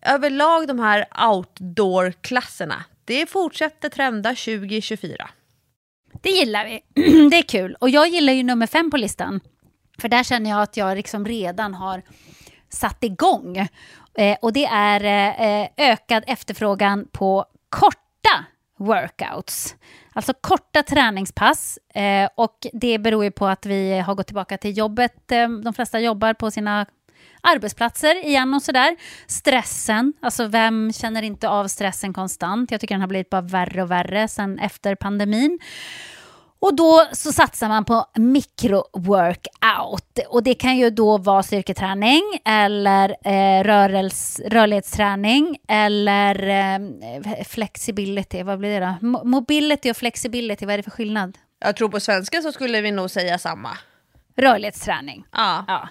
[0.02, 5.30] Överlag de här outdoor-klasserna, det fortsätter trenda 2024.
[6.26, 6.82] Det gillar vi.
[7.30, 7.76] det är kul.
[7.80, 9.40] Och jag gillar ju nummer fem på listan.
[10.00, 12.02] För där känner jag att jag liksom redan har
[12.70, 13.58] satt igång.
[14.18, 18.46] Eh, och det är eh, eh ökad efterfrågan på korta
[18.80, 19.76] workouts.
[20.14, 21.80] Alltså korta träningspass.
[21.96, 25.32] Eh, och det beror ju på att vi har gått tillbaka till jobbet.
[25.32, 26.86] Eh, de flesta jobbar på sina
[27.42, 28.96] arbetsplatser igen och sådär.
[29.28, 32.72] Stressen, alltså vem känner inte av stressen konstant?
[32.72, 35.60] Jag tycker den har blivit bara värre och värre sen efter pandemin.
[36.66, 40.20] Och då så satsar man på mikro-workout.
[40.30, 48.44] Och det kan ju då vara styrketräning eller eh, rörels, rörlighetsträning eller eh, flexibility.
[48.44, 49.24] Vad blir det då?
[49.24, 51.38] mobility och flexibility, vad är det för skillnad?
[51.60, 53.78] Jag tror på svenska så skulle vi nog säga samma.
[54.36, 55.26] Rörlighetsträning.
[55.32, 55.66] Ja.
[55.68, 55.90] ja.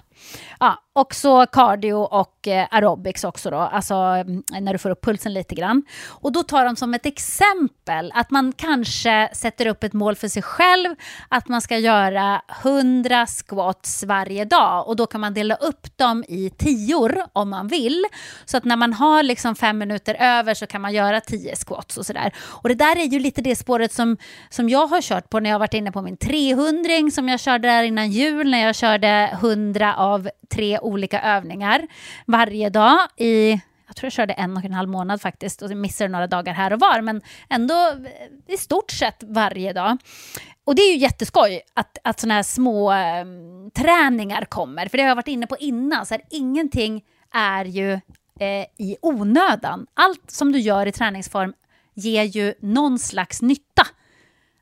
[0.60, 5.04] Ja, och så cardio och eh, aerobics också då, alltså mm, när du får upp
[5.04, 5.82] pulsen lite grann.
[6.08, 10.28] Och då tar de som ett exempel att man kanske sätter upp ett mål för
[10.28, 10.94] sig själv,
[11.28, 16.24] att man ska göra 100 squats varje dag och då kan man dela upp dem
[16.28, 18.04] i tior om man vill.
[18.44, 21.96] Så att när man har liksom fem minuter över så kan man göra 10 squats
[21.96, 22.32] och sådär.
[22.62, 24.16] Och det där är ju lite det spåret som,
[24.50, 27.68] som jag har kört på när jag varit inne på min 300 som jag körde
[27.68, 31.86] där innan jul, när jag körde 100 av tre olika övningar
[32.26, 36.08] varje dag i jag tror jag körde en och en halv månad faktiskt och missade
[36.08, 37.74] några dagar här och var, men ändå
[38.48, 39.96] i stort sett varje dag.
[40.64, 43.24] Och det är ju jätteskoj att, att sådana här små äh,
[43.74, 47.92] träningar kommer, för det har jag varit inne på innan, så här, ingenting är ju
[48.40, 49.86] eh, i onödan.
[49.94, 51.54] Allt som du gör i träningsform
[51.94, 53.86] ger ju någon slags nytta.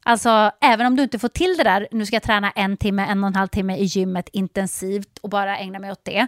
[0.05, 3.07] Alltså, även om du inte får till det där, nu ska jag träna en timme,
[3.09, 6.27] en och en halv timme i gymmet intensivt och bara ägna mig åt det.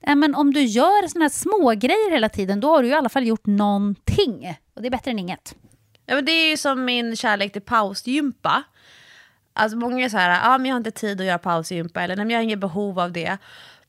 [0.00, 3.08] Men om du gör såna här små grejer hela tiden, då har du i alla
[3.08, 4.56] fall gjort någonting.
[4.74, 5.54] Och det är bättre än inget.
[6.06, 8.62] Ja, men det är ju som min kärlek till pausgympa.
[9.52, 12.16] Alltså många är så här, ah, men jag har inte tid att göra pausgympa, eller
[12.16, 13.38] nej, men jag har inget behov av det.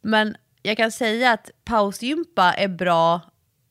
[0.02, 3.22] Men jag kan säga att pausgympa är bra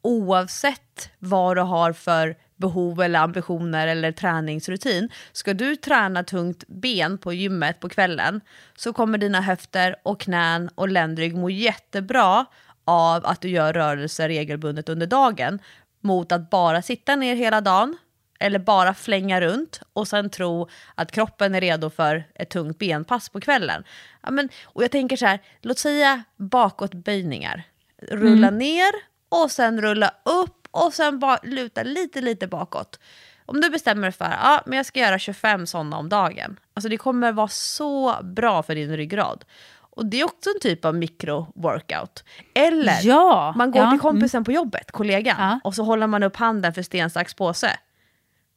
[0.03, 5.09] oavsett vad du har för behov eller ambitioner eller träningsrutin.
[5.33, 8.41] Ska du träna tungt ben på gymmet på kvällen
[8.77, 12.47] så kommer dina höfter och knän och ländrygg må jättebra
[12.85, 15.59] av att du gör rörelser regelbundet under dagen
[16.01, 17.97] mot att bara sitta ner hela dagen
[18.41, 23.29] eller bara flänga runt och sen tro att kroppen är redo för ett tungt benpass
[23.29, 23.85] på kvällen.
[24.23, 27.63] Ja, men, och jag tänker så här, låt säga bakåtböjningar.
[28.11, 28.59] Rulla mm.
[28.59, 28.93] ner
[29.29, 32.99] och sen rulla upp och sen bara luta lite, lite bakåt.
[33.47, 36.89] Om du bestämmer dig för att ja, jag ska göra 25 sådana om dagen, alltså
[36.89, 39.45] det kommer vara så bra för din ryggrad.
[39.97, 42.25] Och det är också en typ av mikro-workout.
[42.55, 44.45] Eller ja, man går ja, till kompisen mm.
[44.45, 45.61] på jobbet, kollegan, ja.
[45.65, 47.79] och så håller man upp handen för sten, sax, påse.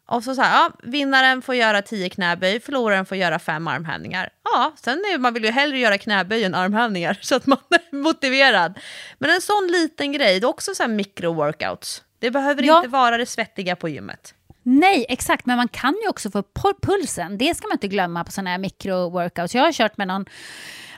[0.07, 4.29] Och så så här, ja, vinnaren får göra 10 knäböj, förloraren får göra fem armhävningar.
[4.43, 7.95] Ja, sen är, man vill ju hellre göra knäböj än armhävningar så att man är
[7.95, 8.79] motiverad.
[9.17, 12.01] Men en sån liten grej, det är också så här micro-workouts.
[12.19, 12.77] Det behöver Ja.
[12.77, 14.33] inte vara det svettiga på gymmet.
[14.63, 15.45] Nej, exakt.
[15.45, 16.43] Men man kan ju också få
[16.81, 17.37] pulsen.
[17.37, 19.55] Det ska man inte glömma på sådana här mikro-workouts.
[19.55, 20.25] Jag har kört med någon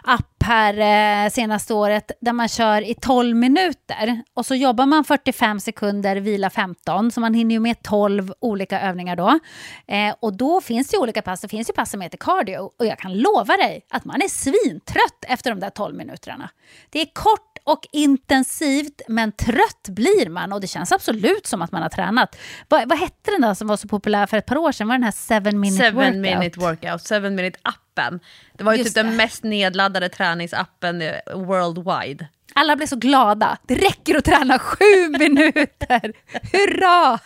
[0.03, 5.03] app här eh, senaste året där man kör i 12 minuter och så jobbar man
[5.03, 9.39] 45 sekunder, vila 15, så man hinner ju med 12 olika övningar då.
[9.87, 12.57] Eh, och då finns det ju olika pass, det finns ju pass som heter cardio
[12.79, 16.49] och jag kan lova dig att man är svintrött efter de där 12 minuterna.
[16.89, 21.71] Det är kort och intensivt, men trött blir man och det känns absolut som att
[21.71, 22.37] man har tränat.
[22.67, 24.87] Vad, vad hette den där som var så populär för ett par år sedan?
[24.87, 26.21] Var den här 7 minute Seven workout?
[26.21, 28.19] minute workout, seven minute appen.
[28.53, 29.17] Det var ju Just typ den det.
[29.17, 32.27] mest nedladdade träningsappen eh, worldwide.
[32.53, 33.57] Alla blev så glada.
[33.67, 36.13] Det räcker att träna sju minuter.
[36.51, 37.19] Hurra!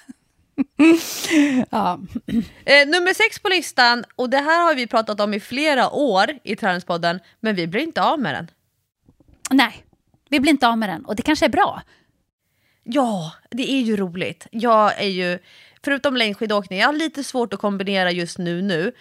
[1.70, 2.00] ja.
[2.66, 6.32] Eh, nummer sex på listan, och det här har vi pratat om i flera år
[6.44, 8.48] i Träningspodden, men vi blir inte av med den.
[9.50, 9.84] Nej,
[10.34, 11.82] vi blir inte av med den och det kanske är bra.
[12.84, 14.48] Ja, det är ju roligt.
[14.52, 15.40] Jag är ju,
[15.84, 18.92] förutom längdskidåkning, jag har lite svårt att kombinera just nu nu.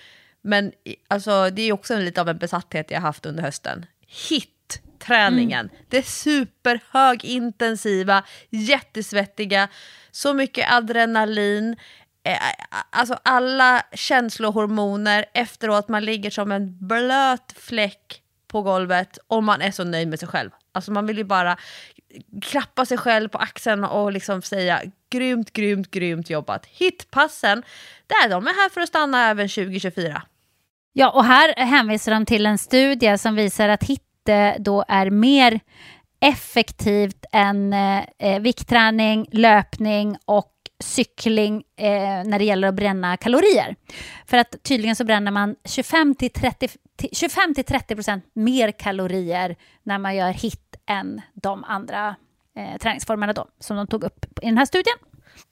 [0.43, 0.73] Men
[1.09, 3.87] alltså, det är också en, lite av en besatthet jag haft under hösten.
[4.29, 5.71] HIT-träningen.
[5.89, 9.69] Det är superhögintensiva, jättesvettiga,
[10.11, 11.77] så mycket adrenalin.
[12.25, 12.39] Eh,
[12.91, 19.71] alltså alla känslohormoner efteråt, man ligger som en blöt fläck på golvet och man är
[19.71, 20.51] så nöjd med sig själv.
[20.73, 21.57] Alltså man vill ju bara
[22.43, 26.67] klappa sig själv på axeln och liksom säga grymt, grymt, grymt jobbat.
[26.67, 27.63] Hitpassen,
[28.07, 30.23] där, de är här för att stanna även 2024.
[30.93, 35.61] Ja, och här hänvisar de till en studie som visar att hitte då är mer
[36.21, 40.52] effektivt än eh, eh viktträning, löpning och
[40.83, 43.77] cykling eh, när det gäller att bränna kalorier.
[44.27, 48.73] För att tydligen så bränner man 25 till 30 till 25 till 30 procent mer
[48.73, 52.17] kalorier när man gör HIT än de andra
[52.57, 54.97] eh, träningsformerna då, som de tog upp i den här studien.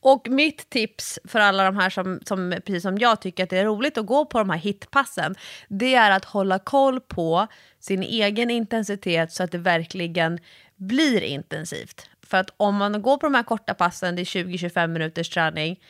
[0.00, 3.58] Och mitt tips för alla de här som, som, precis som jag tycker att det
[3.58, 5.34] är roligt att gå på de här hitpassen,
[5.68, 7.46] det är att hålla koll på
[7.80, 10.38] sin egen intensitet så att det verkligen
[10.76, 12.09] blir intensivt.
[12.30, 15.80] För att om man går på de här korta passen, det är 20-25 minuters träning,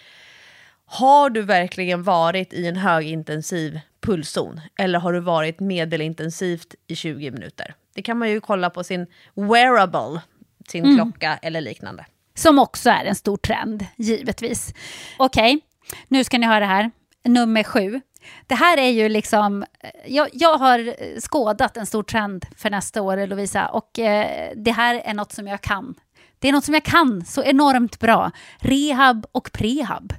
[0.86, 4.60] har du verkligen varit i en högintensiv pulszon?
[4.78, 7.74] Eller har du varit medelintensivt i 20 minuter?
[7.94, 10.20] Det kan man ju kolla på sin wearable,
[10.68, 12.06] sin klocka eller liknande.
[12.34, 14.74] Som också är en stor trend, givetvis.
[15.18, 15.60] Okej,
[16.08, 16.90] nu ska ni höra här.
[17.24, 18.00] Nummer sju.
[18.46, 19.64] Det här är ju liksom...
[20.06, 25.02] Jag, jag har skådat en stor trend för nästa år, Lovisa, och eh, det här
[25.04, 25.94] är något som jag kan.
[26.40, 28.30] Det är något som jag kan så enormt bra.
[28.58, 30.12] Rehab och prehab.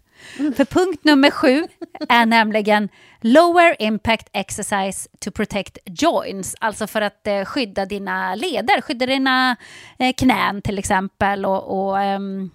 [0.55, 1.67] För punkt nummer sju
[2.09, 2.89] är nämligen
[3.21, 6.55] lower impact exercise to protect joints.
[6.59, 9.55] Alltså för att eh, skydda dina leder, skydda dina
[9.99, 11.45] eh, knän till exempel.
[11.45, 12.51] Och, och ehm,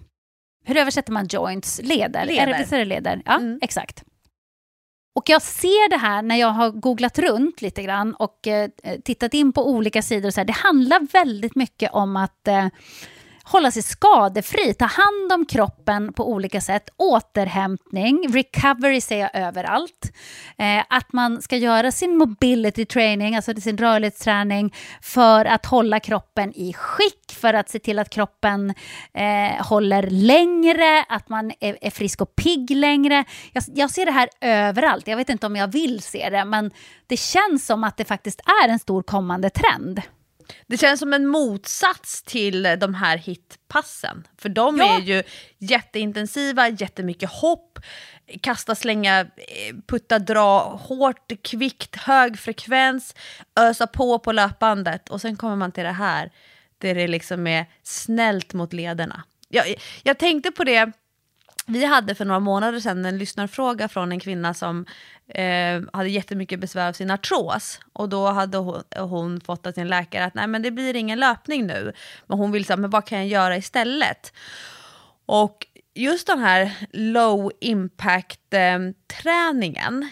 [0.65, 1.81] hur översätter man joints?
[1.83, 2.25] Leder?
[2.25, 2.41] Leder.
[2.41, 3.21] Är det, är det leder?
[3.25, 3.59] Ja, Mm.
[3.61, 4.03] exakt.
[5.15, 8.69] Och jag ser det här när jag har googlat runt lite grann och eh,
[9.05, 10.27] tittat in på olika sidor.
[10.27, 12.67] Och så här, det handlar väldigt mycket om att eh,
[13.47, 20.11] hålla sig skadefri, ta hand om kroppen på olika sätt, återhämtning, recovery ser jag överallt.
[20.57, 26.53] Eh, att man ska göra sin mobility training, alltså sin rörlighetsträning, för att hålla kroppen
[26.55, 28.73] i skick, för att se till att kroppen
[29.13, 33.23] eh, håller längre, att man är, är frisk och pigg längre.
[33.53, 36.71] Jag, jag ser det här överallt, jag vet inte om jag vill se det, men
[37.07, 40.01] det känns som att det faktiskt är en stor kommande trend.
[40.67, 44.27] Det känns som en motsats till de här hitpassen.
[44.37, 44.97] För de Ja.
[44.97, 45.23] är ju
[45.57, 47.79] jätteintensiva, jättemycket hopp,
[48.41, 53.15] kasta, slänga, eh, putta, dra, hårt, kvickt, hög frekvens,
[53.59, 55.09] ösa på på löpbandet.
[55.09, 56.31] Och sen kommer man till det här,
[56.77, 59.23] där det liksom är snällt mot lederna.
[59.49, 60.91] Jag, jag tänkte på det,
[61.67, 64.85] vi hade för några månader sedan en lyssnarfråga från en kvinna som
[65.27, 67.79] eh, hade jättemycket besvär av sin artros.
[67.93, 71.19] Och då hade hon, hon fått av sin läkare att nej men det blir ingen
[71.19, 71.93] löpning nu.
[72.27, 74.33] Men hon ville säga, men vad kan jag göra istället?
[75.25, 78.79] Och just den här low impact eh,
[79.21, 80.09] träningen,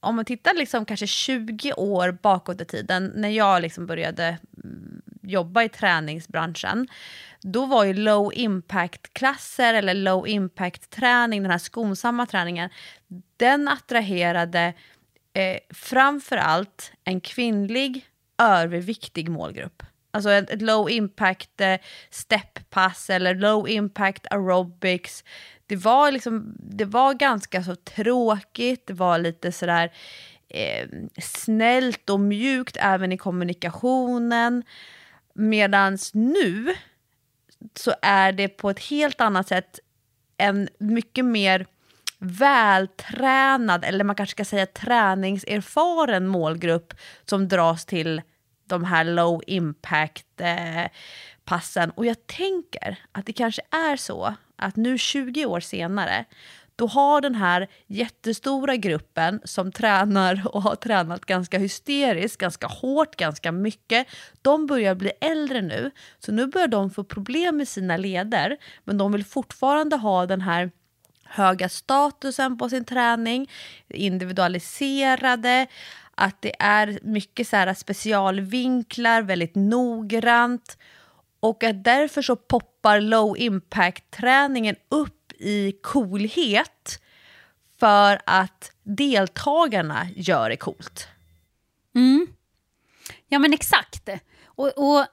[0.00, 5.02] om man tittar liksom kanske 20 år bakåt i tiden, när jag liksom började mm,
[5.26, 6.88] jobba i träningsbranschen,
[7.42, 12.70] då var ju low impact-klasser eller low impact-träning, den här skonsamma träningen,
[13.36, 14.74] den attraherade
[15.32, 18.06] eh, framför allt en kvinnlig
[18.38, 19.82] överviktig målgrupp.
[20.10, 21.76] Alltså ett, ett low impact eh,
[22.10, 25.24] steppass eller low impact aerobics.
[25.66, 29.92] Det var, liksom, det var ganska så tråkigt, det var lite sådär
[30.48, 30.88] eh,
[31.22, 34.62] snällt och mjukt även i kommunikationen.
[35.38, 36.74] Medan nu
[37.74, 39.78] så är det på ett helt annat sätt
[40.36, 41.66] en mycket mer
[42.18, 48.22] vältränad, eller man kanske ska säga träningserfaren målgrupp som dras till
[48.64, 50.84] de här low impact eh,
[51.44, 51.90] passen.
[51.90, 56.24] Och jag tänker att det kanske är så att nu 20 år senare
[56.76, 63.16] då har den här jättestora gruppen som tränar och har tränat ganska hysteriskt, ganska hårt,
[63.16, 64.06] ganska mycket,
[64.42, 65.90] de börjar bli äldre nu.
[66.18, 70.40] Så nu börjar de få problem med sina leder, men de vill fortfarande ha den
[70.40, 70.70] här
[71.24, 73.50] höga statusen på sin träning,
[73.88, 75.66] individualiserade,
[76.14, 80.78] att det är mycket så här specialvinklar, väldigt noggrant
[81.40, 87.02] och att därför så poppar low impact-träningen upp i coolhet
[87.78, 91.08] för att deltagarna gör det coolt.
[91.94, 92.26] Mm.
[93.28, 94.08] Ja men exakt.
[94.44, 95.06] Och, och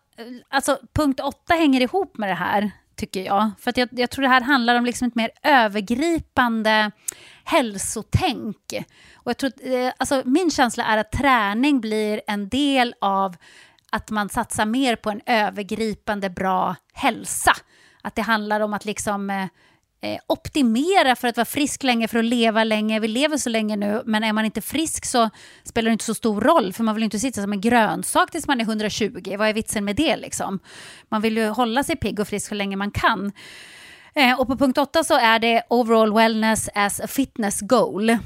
[0.50, 3.52] alltså, punkt åtta hänger ihop med det här tycker jag.
[3.60, 6.92] För att jag, jag tror det här handlar om liksom ett mer övergripande
[7.44, 8.74] hälsotänk.
[9.16, 13.36] Och jag tror, eh, alltså, min känsla är att träning blir en del av
[13.90, 17.54] att man satsar mer på en övergripande bra hälsa.
[18.02, 19.48] Att det handlar om att liksom eh,
[20.04, 23.00] Eh, optimera för att vara frisk länge, för att leva länge.
[23.00, 25.30] Vi lever så länge nu, men är man inte frisk så
[25.64, 28.48] spelar det inte så stor roll, för man vill inte sitta som en grönsak tills
[28.48, 29.36] man är 120.
[29.38, 30.60] Vad är vitsen med det liksom?
[31.10, 33.32] Man vill ju hålla sig pigg och frisk så länge man kan.
[34.16, 38.10] Eh, och på punkt 8 så är det overall wellness as a fitness goal.
[38.10, 38.20] Eh,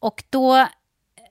[0.00, 0.66] och då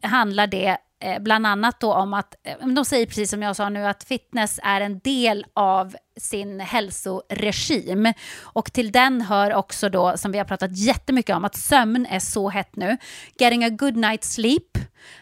[0.01, 0.77] handlar det
[1.19, 4.59] bland annat då om att, eh, de säger precis som jag sa nu, att fitness
[4.63, 8.13] är en del av sin hälsoregim.
[8.41, 12.19] Och till den hör också då, som vi har pratat jättemycket om, att sömn är
[12.19, 12.97] så hett nu.
[13.39, 14.77] Getting a good night's sleep,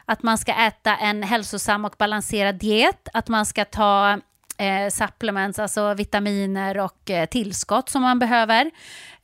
[0.05, 4.19] att man ska äta en hälsosam och balanserad diet, att man ska ta
[4.57, 8.71] eh, supplements, alltså vitaminer och eh, tillskott som man behöver.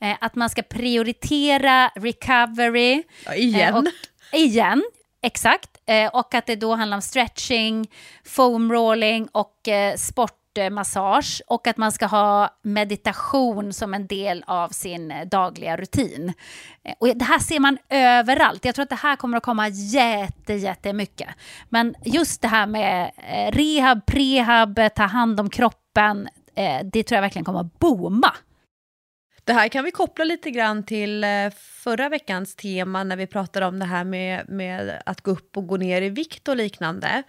[0.00, 3.02] Eh, att man ska prioritera recovery.
[3.26, 3.74] Ja, igen.
[3.74, 3.84] och,
[4.32, 4.82] igen,
[5.22, 5.71] exakt.
[5.86, 7.90] Eh, och att det då handlar om stretching,
[8.24, 11.42] foam rolling och eh, sportmassage.
[11.46, 16.32] Och att man ska ha meditation som en del av sin eh, dagliga rutin.
[16.84, 18.64] Eh, och det här ser man överallt.
[18.64, 21.28] Jag tror att det här kommer att komma jätte, jättemycket.
[21.68, 27.16] Men just det här med eh, rehab, prehab, ta hand om kroppen, eh, det tror
[27.16, 28.32] jag verkligen kommer att booma.
[29.44, 33.66] Det här kan vi koppla lite grann till eh, förra veckans tema när vi pratade
[33.66, 37.22] om det här med, med att gå upp och gå ner i vikt och liknande.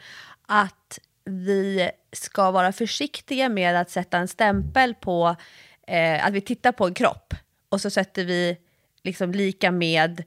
[0.46, 5.36] Att vi ska vara försiktiga med att sätta en stämpel på
[5.88, 7.34] eh, att vi tittar på en kropp
[7.70, 8.58] och så sätter vi
[9.04, 10.24] liksom lika med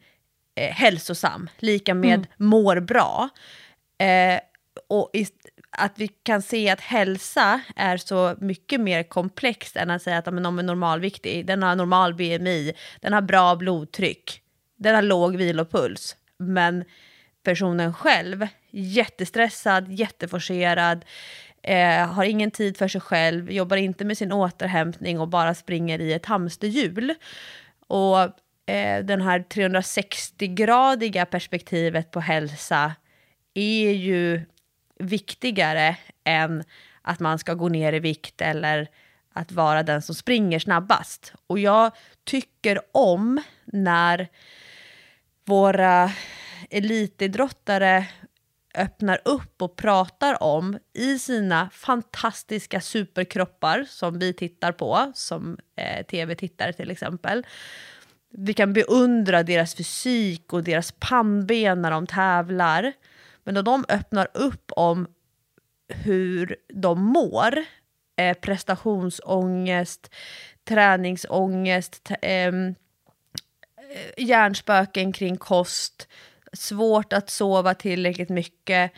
[0.55, 2.27] eh, hälsosam, lika med mm.
[2.37, 3.29] mår bra.
[3.99, 4.41] Eh,
[4.89, 5.11] och
[5.77, 10.29] att vi kan se att hälsa är så mycket mer komplext än att säga att
[10.29, 14.41] om någon är normalviktig, den har normal BMI, den har bra blodtryck,
[14.77, 16.17] den har låg vilopuls.
[16.39, 16.85] Men
[17.43, 21.05] personen själv, jättestressad, jätteforcerad,
[21.63, 26.01] eh, har ingen tid för sig själv, jobbar inte med sin återhämtning och bara springer
[26.01, 27.15] i ett hamsterhjul.
[27.87, 28.19] Och
[28.71, 32.93] eh, den här 360-gradiga perspektivet på hälsa
[33.55, 34.41] är ju
[34.99, 36.65] viktigare än
[37.03, 38.89] att man ska gå ner i vikt eller
[39.33, 41.33] att vara den som springer snabbast.
[41.47, 41.93] Och jag
[42.25, 44.29] tycker om när
[45.45, 46.13] våra
[46.71, 48.07] elitidrottare
[48.75, 56.07] öppnar upp och pratar om i sina fantastiska superkroppar som vi tittar på, som eh,
[56.07, 57.47] tv-tittare till exempel.
[58.31, 62.93] Vi kan beundra deras fysik och deras pannben när de tävlar.
[63.47, 65.07] Men då de öppnar upp om
[65.89, 67.65] hur de mår,
[68.17, 70.15] eh, prestationsångest,
[70.65, 72.75] träningsångest, ehm,
[73.77, 76.09] eh, hjärnspöken kring kost,
[76.53, 78.93] svårt att sova tillräckligt mycket.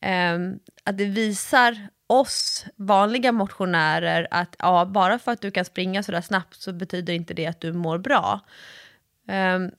[0.00, 0.38] Eh,
[0.84, 6.12] att det visar oss vanliga motionärer att ja, bara för att du kan springa så
[6.12, 8.40] där snabbt så betyder inte det att du mår bra.
[9.28, 9.70] Um,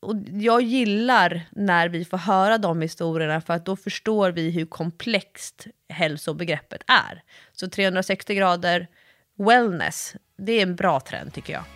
[0.00, 4.66] och jag gillar när vi får höra de historierna för att då förstår vi hur
[4.66, 7.22] komplext hälsobegreppet är.
[7.52, 8.86] Så 360 grader
[9.38, 11.75] wellness, det är en bra trend tycker jag.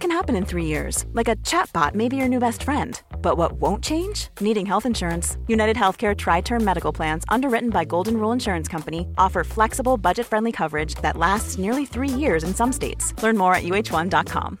[0.00, 3.00] can happen in three years, like a chatbot may be your new best friend.
[3.22, 4.28] But what won't change?
[4.40, 5.36] Needing health insurance.
[5.46, 10.26] United Healthcare Tri Term Medical Plans, underwritten by Golden Rule Insurance Company, offer flexible, budget
[10.26, 13.14] friendly coverage that lasts nearly three years in some states.
[13.22, 14.58] Learn more at uh1.com.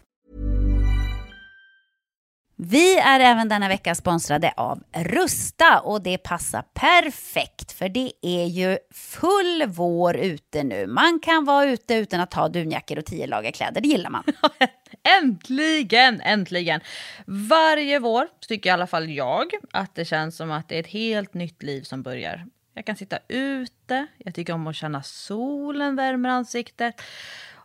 [2.62, 8.44] Vi är även denna vecka sponsrade av Rusta och det passar perfekt för det är
[8.44, 10.86] ju full vår ute nu.
[10.86, 14.24] Man kan vara ute utan att ha dunjackor och tio lager kläder, det gillar man.
[15.02, 16.80] Äntligen, äntligen!
[17.26, 20.86] Varje vår tycker i alla fall jag att det känns som att det är ett
[20.86, 22.46] helt nytt liv som börjar.
[22.74, 27.00] Jag kan sitta ute, jag tycker om att känna solen värmer ansiktet.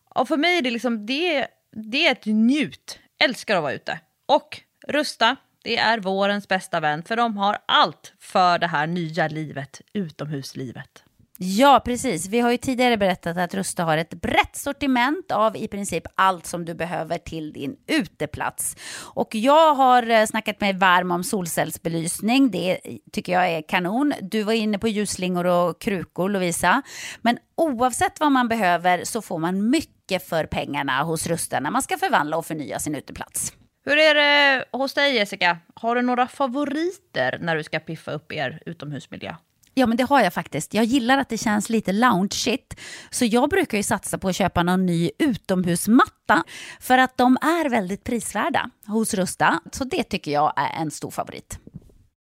[0.10, 3.00] Och för mig är det liksom, det, det är ett njut.
[3.24, 4.00] Älskar att vara ute.
[4.26, 9.28] Och Rusta, det är vårens bästa vän för de har allt för det här nya
[9.28, 11.05] livet, utomhuslivet.
[11.38, 12.28] Ja, precis.
[12.28, 16.46] Vi har ju tidigare berättat att Rusta har ett brett sortiment av i princip allt
[16.46, 18.76] som du behöver till din uteplats.
[19.14, 22.52] Och jag har eh, snackat mig varm om solcellsbelysning.
[22.52, 22.80] Det
[23.12, 24.14] tycker jag är kanon.
[24.22, 26.82] Du var inne på ljusslingor och krukor, Lovisa.
[27.22, 31.82] Men oavsett vad man behöver så får man mycket för pengarna hos Rusta när man
[31.82, 33.54] ska förvandla och förnya sin uteplats.
[33.86, 35.58] Hur är det hos dig Jessica?
[35.74, 39.36] Har du några favoriter när du ska piffa upp er utomhusmiljö?
[39.78, 40.74] Ja, men det har jag faktiskt.
[40.74, 42.80] Jag gillar att det känns lite loungeigt.
[43.10, 46.44] Så jag brukar ju satsa på att köpa någon ny utomhusmatta
[46.80, 49.60] för att de är väldigt prisvärda hos Rusta.
[49.72, 51.60] Så det tycker jag är en stor favorit.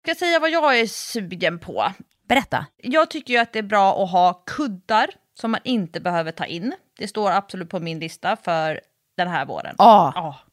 [0.06, 1.92] Jag ska säga vad jag är sugen på.
[2.28, 2.66] Berätta.
[2.76, 6.44] Jag tycker ju att det är bra att ha kuddar som man inte behöver ta
[6.44, 6.74] in.
[6.98, 8.80] Det står absolut på min lista för
[9.16, 9.74] den här våren.
[9.78, 10.12] Ja.
[10.14, 10.38] Ja.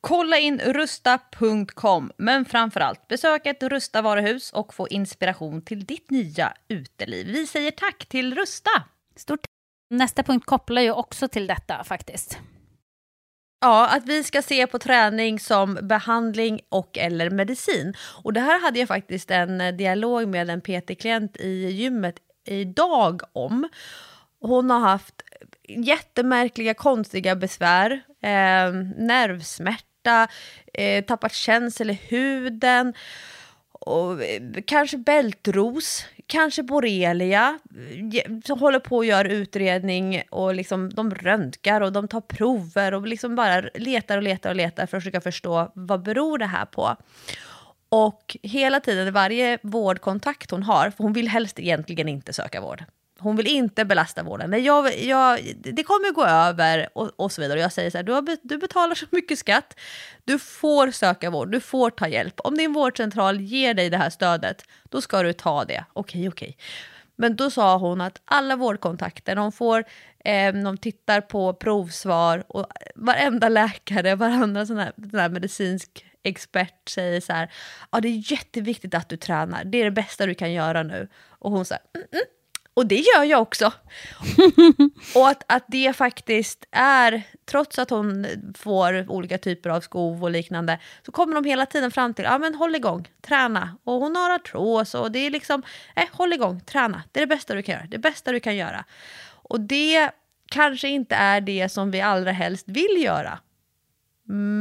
[0.00, 6.52] Kolla in rusta.com, men framförallt besök ett Rusta varuhus och få inspiration till ditt nya
[6.68, 7.26] uteliv.
[7.26, 8.70] Vi säger tack till Rusta!
[9.16, 9.40] Stort
[9.90, 12.38] Nästa punkt kopplar ju också till detta faktiskt.
[13.60, 17.94] Ja, att vi ska se på träning som behandling och eller medicin.
[18.24, 22.14] Och det här hade jag faktiskt en eh, dialog med en PT-klient i gymmet
[22.48, 23.68] idag om.
[24.40, 25.22] Hon har haft
[25.68, 27.90] jättemärkliga, konstiga besvär,
[28.22, 29.87] eh, nervsmärta,
[30.72, 32.94] eh, tappat känsel i huden,
[33.80, 37.58] och, eh, kanske bältros, kanske borrelia,
[38.12, 42.94] eh, som håller på att göra utredning och liksom, de röntgar och de tar prover
[42.94, 46.46] och liksom bara letar och letar och letar för att försöka förstå vad beror det
[46.46, 46.96] här på.
[47.88, 52.84] Och hela tiden, varje vårdkontakt hon har, för hon vill helst egentligen inte söka vård.
[53.20, 54.50] Hon vill inte belasta vården.
[54.50, 57.58] Nej, jag, jag, det kommer gå över och, och så vidare.
[57.58, 59.78] Och jag säger så här, du, har, du betalar så mycket skatt,
[60.24, 62.40] du får söka vård, du får ta hjälp.
[62.40, 65.84] Om din vårdcentral ger dig det här stödet, då ska du ta det.
[65.92, 66.56] Okej, okej.
[67.16, 69.84] Men då sa hon att alla vårdkontakter, de får,
[70.24, 76.88] eh, de tittar på provsvar och varenda läkare, varandra sån här, sån här medicinsk expert
[76.88, 77.52] säger så här,
[77.90, 81.08] ja det är jätteviktigt att du tränar, det är det bästa du kan göra nu.
[81.28, 82.24] Och hon säger, mm, mm
[82.78, 83.72] och det gör jag också.
[85.14, 90.30] och att, att det faktiskt är, trots att hon får olika typer av skov och
[90.30, 93.76] liknande, så kommer de hela tiden fram till, ja men håll igång, träna.
[93.84, 95.62] Och hon har artros och det är liksom,
[95.96, 97.02] eh, håll igång, träna.
[97.12, 98.84] Det är det bästa du kan göra, det bästa du kan göra.
[99.24, 100.10] Och det
[100.46, 103.38] kanske inte är det som vi allra helst vill göra.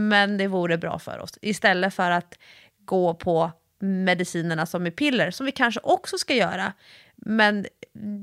[0.09, 1.37] Men det vore bra för oss.
[1.41, 2.39] Istället för att
[2.85, 6.73] gå på medicinerna som är piller, som vi kanske också ska göra.
[7.29, 7.65] Men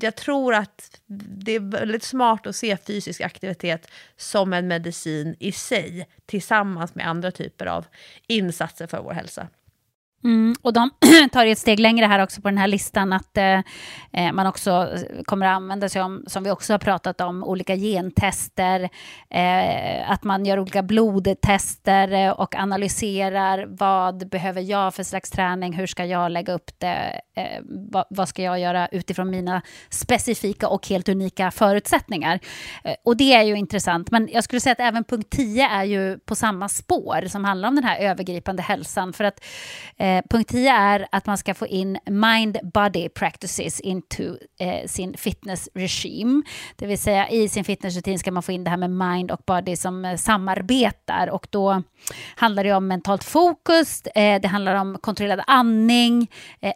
[0.01, 1.01] jag tror att
[1.43, 7.09] det är väldigt smart att se fysisk aktivitet som en medicin i sig tillsammans med
[7.09, 7.87] andra typer av
[8.27, 9.49] insatser för vår hälsa.
[10.25, 10.91] Mm, och de
[11.33, 13.59] tar ett steg längre här också på den här listan att eh,
[14.13, 14.89] eh, man också
[15.25, 18.89] kommer att använda sig om, som vi också har pratat om, olika gentester,
[19.31, 25.73] eh, att man gör olika blodtester eh, och analyserar vad behöver jag för slags träning,
[25.73, 30.69] hur ska jag lägga upp det, eh, vad, vad, ska jag göra utifrån mina specifika
[30.69, 32.41] och helt unika förutsättningar.
[32.85, 35.85] Eh, och det är ju intressant, men jag skulle säga att även punkt 10 är
[35.85, 39.41] ju på samma spår som handlar om den här övergripande hälsan, för att
[39.97, 44.23] Eh, punkt 10 är att man ska få in mind-body practices into
[44.61, 46.43] eh, sin fitness regime.
[46.77, 49.41] Det vill säga i sin fitnessrutin ska man få in det här med mind och
[49.47, 51.83] body som eh, samarbetar och då
[52.37, 56.31] handlar det om mentalt fokus, eh, det handlar om kontrollerad andning
[56.61, 56.73] eh,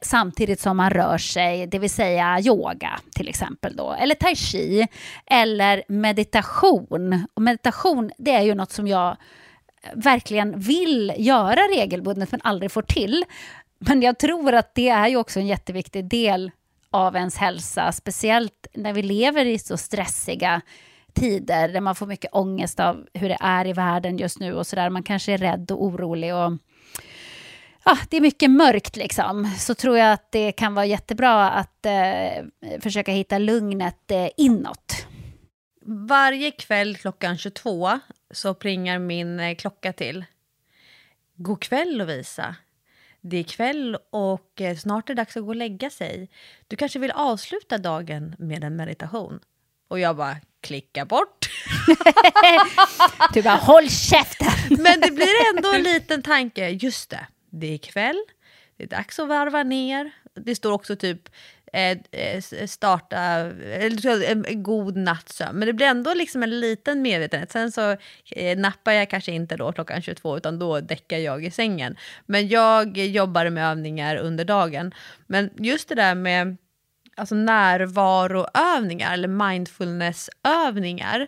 [0.49, 4.87] samtidigt som man rör sig, det vill säga yoga till exempel då, eller tai chi
[5.27, 7.27] eller meditation.
[7.35, 9.09] Och meditation, det är ju något som jag
[9.83, 13.25] eh, verkligen vill göra regelbundet men aldrig får till.
[13.79, 16.51] Men jag tror att det är ju också en jätteviktig del
[16.93, 20.61] av ens hälsa, speciellt när vi lever i så stressiga
[21.15, 24.67] tider där man får mycket ångest av hur det är i världen just nu och
[24.67, 24.91] sådär.
[24.91, 26.53] Man kanske är rädd och orolig och
[27.89, 29.51] ja, det är mycket mörkt liksom.
[29.59, 32.45] Så tror jag att det kan vara jättebra att eh,
[32.81, 35.07] försöka hitta lugnet eh, inåt.
[35.87, 40.25] Varje kväll klockan 22 så pringar min eh, klocka till.
[41.37, 42.55] God kväll Lovisa.
[43.21, 46.29] Det är kväll och eh, snart är det dags att gå och lägga sig.
[46.69, 49.41] Du kanske vill avsluta dagen med en meditation?
[49.89, 51.51] Och jag bara klicka bort.
[53.35, 54.77] du bara håll käften.
[54.83, 56.69] Men det blir ändå en liten tanke.
[56.69, 58.25] Just det, det är kväll.
[58.77, 60.11] Det är dags att varva ner.
[60.35, 61.29] Det står också typ
[61.73, 62.69] Eh, eh, eh,
[63.11, 65.59] eh en god nattsömn.
[65.59, 67.53] Men det blir ändå liksom en liten medvetenhet.
[67.53, 67.97] Sen så
[68.31, 71.97] eh, nappar jag kanske inte då klockan 22 utan då däckar jag i sängen.
[72.27, 74.95] Men jag jobbar med övningar under dagen.
[75.27, 76.57] Men just det där med
[77.17, 81.21] alltså närvaroövningar eller mindfulnessövningar.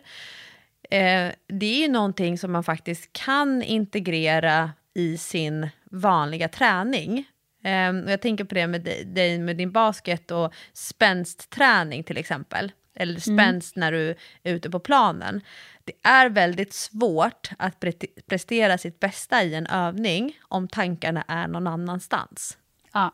[0.89, 7.25] Eh, det är ju någonting som man faktiskt kan integrera i sin vanliga träning.
[7.63, 12.71] Um, jag tänker på det med dig med din basket och spänst-träning till exempel.
[12.95, 13.39] Eller mm.
[13.39, 13.85] spänst mm.
[13.85, 15.41] när du är ute på planen.
[15.83, 17.91] Det är väldigt svårt att pre
[18.27, 22.57] prestera sitt bästa i en övning om tankarna är någon annanstans.
[22.93, 23.13] Ja.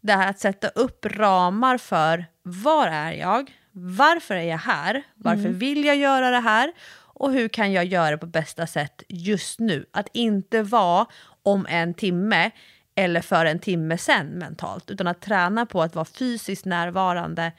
[0.00, 3.52] Det här att sätta upp ramar för var är jag?
[3.72, 5.02] Varför är jag här?
[5.14, 5.58] Varför mm.
[5.58, 6.72] vill jag göra det här?
[7.14, 9.86] Och hur kan jag göra det på bästa sätt just nu?
[9.92, 11.06] Att inte vara
[11.42, 12.50] om en timme
[12.94, 17.52] eller för en timme sen mentalt, utan att träna på att vara fysiskt närvarande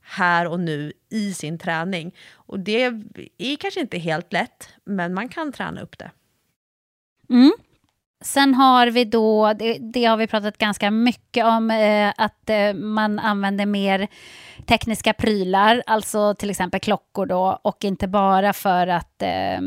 [0.00, 2.14] här och nu i sin träning.
[2.32, 2.82] Och det
[3.38, 6.10] är kanske inte helt lätt, men man kan träna upp det.
[7.30, 7.52] Mm.
[8.20, 12.74] Sen har vi då, det, det, har vi pratat ganska mycket om, eh, att eh,
[12.74, 14.08] man använder mer
[14.66, 19.60] tekniska prylar, alltså till exempel klockor då, och inte bara för att eh,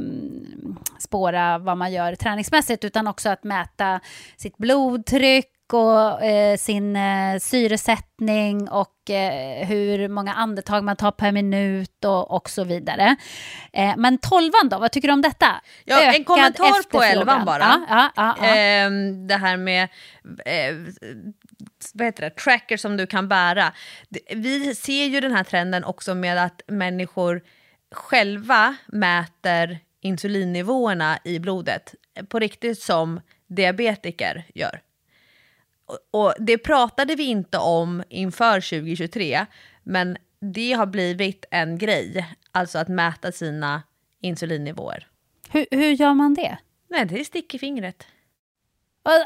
[0.99, 3.99] spåra vad man gör träningsmässigt, utan också att mäta
[4.37, 11.31] sitt blodtryck och eh, sin eh, syresättning och eh, hur många andetag man tar per
[11.31, 13.15] minut och, och så vidare.
[13.73, 15.61] Eh, men tolvan då, vad tycker du om detta?
[15.85, 17.85] Ja, Ökad en kommentar på elvan bara.
[17.89, 19.83] Ja, ja, ja, ehm, det här med
[20.45, 20.75] eh,
[21.93, 23.73] vad heter det, tracker som du kan bära.
[24.35, 27.41] Vi ser ju den här trenden också med att människor
[27.91, 31.95] själva mäter insulinnivåerna i blodet
[32.29, 34.81] på riktigt som diabetiker gör.
[36.11, 39.45] Och det pratade vi inte om inför 2023,
[39.83, 43.83] men det har blivit en grej, alltså att mäta sina
[44.21, 45.07] insulinnivåer.
[45.49, 46.57] Hur, hur gör man det?
[46.89, 48.07] Nej, det är stick i fingret.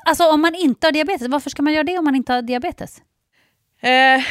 [0.05, 2.41] Alltså om man inte har diabetes, varför ska man göra det om man inte har
[2.41, 3.01] diabetes?
[3.81, 4.23] Eh,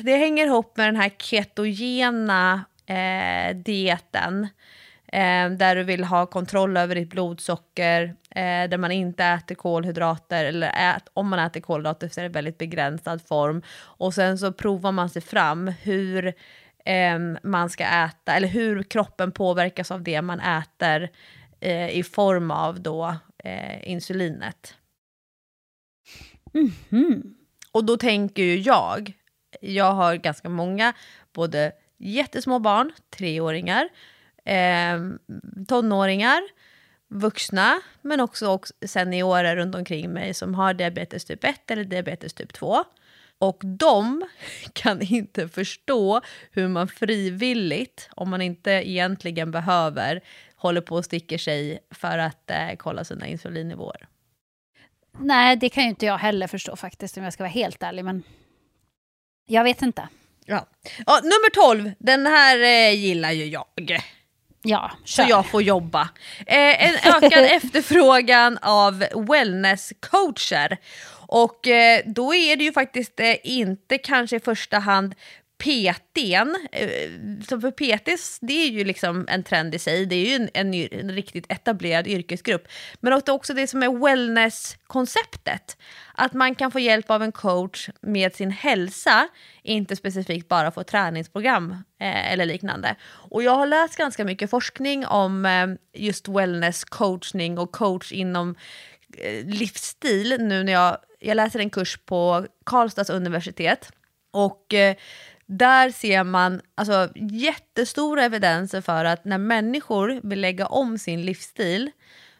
[0.00, 4.48] det hänger ihop med den här ketogena eh, dieten.
[5.06, 10.44] Eh, där du vill ha kontroll över ditt blodsocker, eh, där man inte äter kolhydrater,
[10.44, 13.62] eller ät, om man äter kolhydrater så är det väldigt begränsad form.
[13.78, 16.26] Och sen så provar man sig fram hur
[16.84, 21.10] eh, man ska äta, eller hur kroppen påverkas av det man äter
[21.60, 24.74] eh, i form av då eh, insulinet.
[26.54, 27.22] Mm -hmm.
[27.72, 29.12] Och då tänker ju jag,
[29.60, 30.92] jag har ganska många,
[31.32, 33.88] både jättesmå barn, treåringar,
[34.44, 35.00] eh,
[35.68, 36.42] tonåringar,
[37.12, 42.34] vuxna, men också, också seniorer runt omkring mig som har diabetes typ 1 eller diabetes
[42.34, 42.84] typ 2.
[43.38, 44.24] Och de
[44.72, 50.20] kan inte förstå hur man frivilligt, om man inte egentligen behöver,
[50.56, 54.08] håller på och sticker sig för att eh, kolla sina insulinnivåer.
[55.18, 58.04] Nej, det kan ju inte jag heller förstå faktiskt om jag ska vara helt ärlig.
[58.04, 58.22] Men
[59.46, 60.08] jag vet inte.
[60.44, 60.66] Ja.
[61.06, 64.02] ja nummer 12, den här eh, gillar ju jag.
[64.62, 66.08] Ja, så jag får jobba.
[66.46, 70.78] Eh, en ökad efterfrågan av wellnesscoacher.
[71.26, 75.14] Och eh, då är det ju faktiskt eh, inte kanske i första hand
[75.62, 76.88] PTn, eh,
[77.48, 80.50] så för PTs det är ju liksom en trend i sig, det är ju en,
[80.54, 82.68] en, en riktigt etablerad yrkesgrupp.
[83.00, 85.76] Men också det som är wellness-konceptet,
[86.14, 89.28] att man kan få hjälp av en coach med sin hälsa,
[89.62, 92.96] inte specifikt bara få träningsprogram eh, eller liknande.
[93.30, 95.66] Och jag har läst ganska mycket forskning om eh,
[96.02, 98.54] just wellness-coachning och coach inom
[99.18, 103.92] eh, livsstil nu när jag, jag läser en kurs på Karlstads universitet.
[104.32, 104.96] Och eh,
[105.58, 111.90] där ser man alltså, jättestora evidenser för att när människor vill lägga om sin livsstil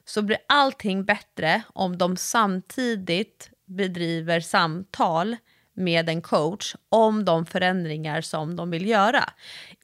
[0.05, 5.37] så blir allting bättre om de samtidigt bedriver samtal
[5.75, 9.31] med en coach om de förändringar som de vill göra.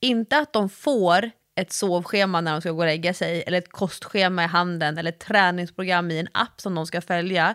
[0.01, 3.72] Inte att de får ett sovschema när de ska gå och lägga sig, eller ett
[3.72, 7.55] kostschema i handen, eller ett träningsprogram i en app som de ska följa.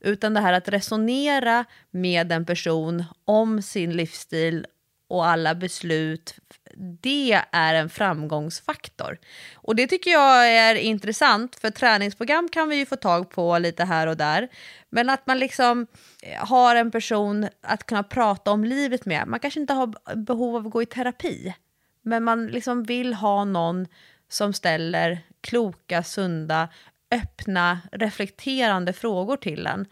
[0.00, 4.66] Utan det här att resonera med en person om sin livsstil
[5.14, 6.34] och alla beslut,
[6.76, 9.18] det är en framgångsfaktor.
[9.54, 13.84] Och det tycker jag är intressant, för träningsprogram kan vi ju få tag på lite
[13.84, 14.48] här och där.
[14.90, 15.86] Men att man liksom
[16.22, 19.28] eh, har en person att kunna prata om livet med.
[19.28, 21.54] Man kanske inte har behov av att gå i terapi,
[22.02, 23.86] men man liksom vill ha någon
[24.28, 26.68] som ställer kloka, sunda,
[27.10, 29.86] öppna, reflekterande frågor till en.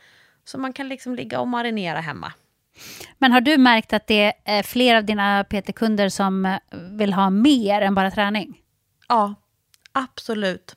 [0.45, 2.33] Så man kan liksom ligga och marinera hemma.
[3.19, 7.31] Men har du märkt att det är fler av dina PT-kunder som eh, vill ha
[7.31, 8.61] mer än bara träning?
[9.09, 9.35] Ja,
[9.93, 10.77] absolut.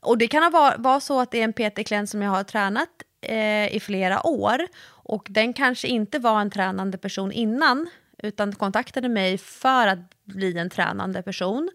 [0.00, 2.88] Och det kan vara, var så att det är en PT-klient som jag har tränat
[3.20, 7.88] eh, i flera år och den kanske inte var en tränande person innan
[8.22, 11.70] utan kontaktade mig för att bli en tränande person.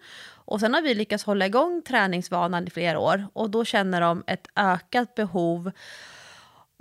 [0.46, 4.24] Och sen har vi lyckats hålla igång träningsvanan i flera år och då känner de
[4.28, 5.72] ett ökat behov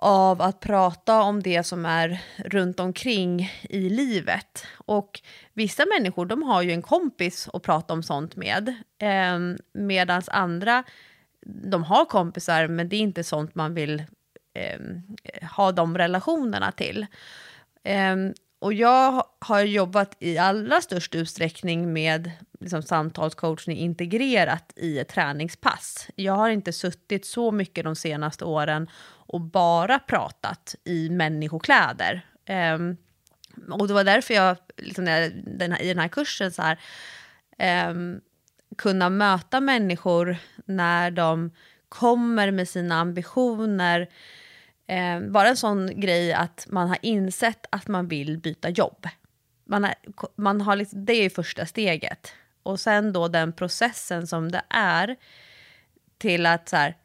[0.04, 4.66] av att prata om det som är runt omkring i livet.
[4.76, 5.20] Och
[5.52, 8.68] vissa människor de har ju en kompis att prata om sånt med.
[8.98, 9.38] Eh,
[9.72, 10.84] Medan andra,
[11.46, 14.02] de har kompisar men det är inte sånt man vill
[14.54, 14.80] eh,
[15.56, 17.06] ha de relationerna till.
[17.84, 18.16] Eh,
[18.58, 22.30] och jag har jobbat i allra störst utsträckning med
[22.60, 26.08] liksom, samtalscoachning integrerat i ett träningspass.
[26.14, 28.88] Jag har inte suttit så mycket de senaste åren
[29.26, 32.26] och bara pratat i människokläder.
[32.74, 32.96] Um,
[33.70, 36.78] och det var därför jag liksom, den här, i den här kursen så här,
[37.90, 38.20] um,
[38.78, 41.50] kunna möta människor när de
[41.88, 44.08] kommer med sina ambitioner.
[44.86, 49.08] Eh, bara en sån grej att man har insett att man vill byta jobb.
[49.64, 49.94] Man har,
[50.36, 52.32] man har liksom, det är första steget.
[52.62, 55.16] Och sen då den processen som det är
[56.18, 56.96] till att så här,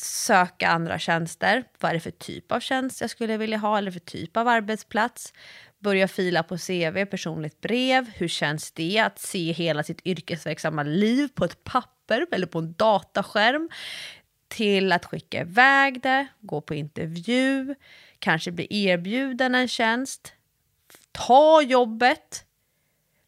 [0.00, 1.64] söka andra tjänster.
[1.78, 4.48] Vad är det för typ av tjänst jag skulle vilja ha eller för typ av
[4.48, 5.32] arbetsplats?
[5.78, 8.10] Börja fila på CV, personligt brev.
[8.14, 12.72] Hur känns det att se hela sitt yrkesverksamma liv på ett papper eller på en
[12.72, 13.70] dataskärm?
[14.48, 17.74] Till att skicka iväg det, gå på intervju,
[18.18, 20.32] kanske bli erbjuden en tjänst,
[21.12, 22.44] ta jobbet,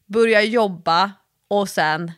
[0.05, 1.11] börja jobba
[1.47, 2.11] och sen,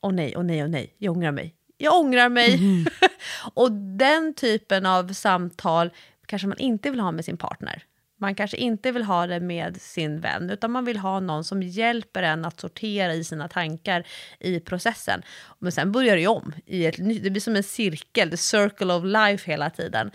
[0.00, 2.54] åh oh nej, åh oh nej, åh oh nej, jag ångrar mig jag ångrar mig.
[2.54, 2.86] Mm.
[3.54, 5.90] och den typen av samtal
[6.26, 7.82] kanske man inte vill ha med sin partner.
[8.18, 11.62] Man kanske inte vill ha det med sin vän, utan man vill ha någon som
[11.62, 14.06] hjälper en att sortera i sina tankar
[14.40, 15.22] i processen.
[15.58, 16.52] Men sen börjar det om.
[16.66, 20.10] I ett, det blir som en cirkel, the circle of life hela tiden.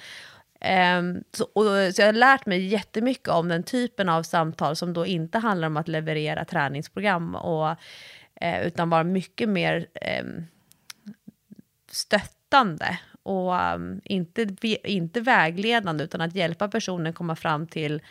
[1.00, 4.94] Um, så, och, så jag har lärt mig jättemycket om den typen av samtal som
[4.94, 7.70] då inte handlar om att leverera träningsprogram, och,
[8.44, 9.88] uh, utan vara mycket mer
[10.22, 10.48] um,
[11.92, 14.48] stöttande och um, inte,
[14.84, 18.02] inte vägledande utan att hjälpa personen komma fram till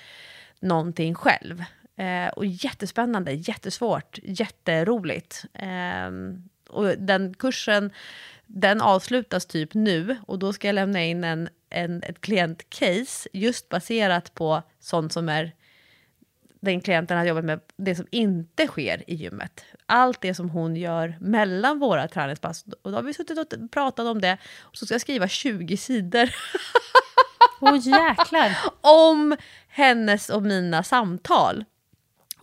[0.61, 1.65] någonting själv.
[1.97, 5.45] Eh, och jättespännande, jättesvårt, jätteroligt.
[5.55, 6.11] Eh,
[6.69, 7.93] och den kursen
[8.47, 13.69] den avslutas typ nu och då ska jag lämna in en, en, ett klientcase just
[13.69, 15.53] baserat på sånt som är
[16.61, 19.65] den klienten har jobbat med det som inte sker i gymmet.
[19.87, 22.65] Allt det som hon gör mellan våra träningspass.
[22.83, 24.39] Och då har vi suttit och pratat om det.
[24.61, 26.31] Och så ska jag skriva 20 sidor.
[27.61, 28.57] Åh oh, jäklar!
[28.81, 29.37] om
[29.69, 31.65] hennes och mina samtal.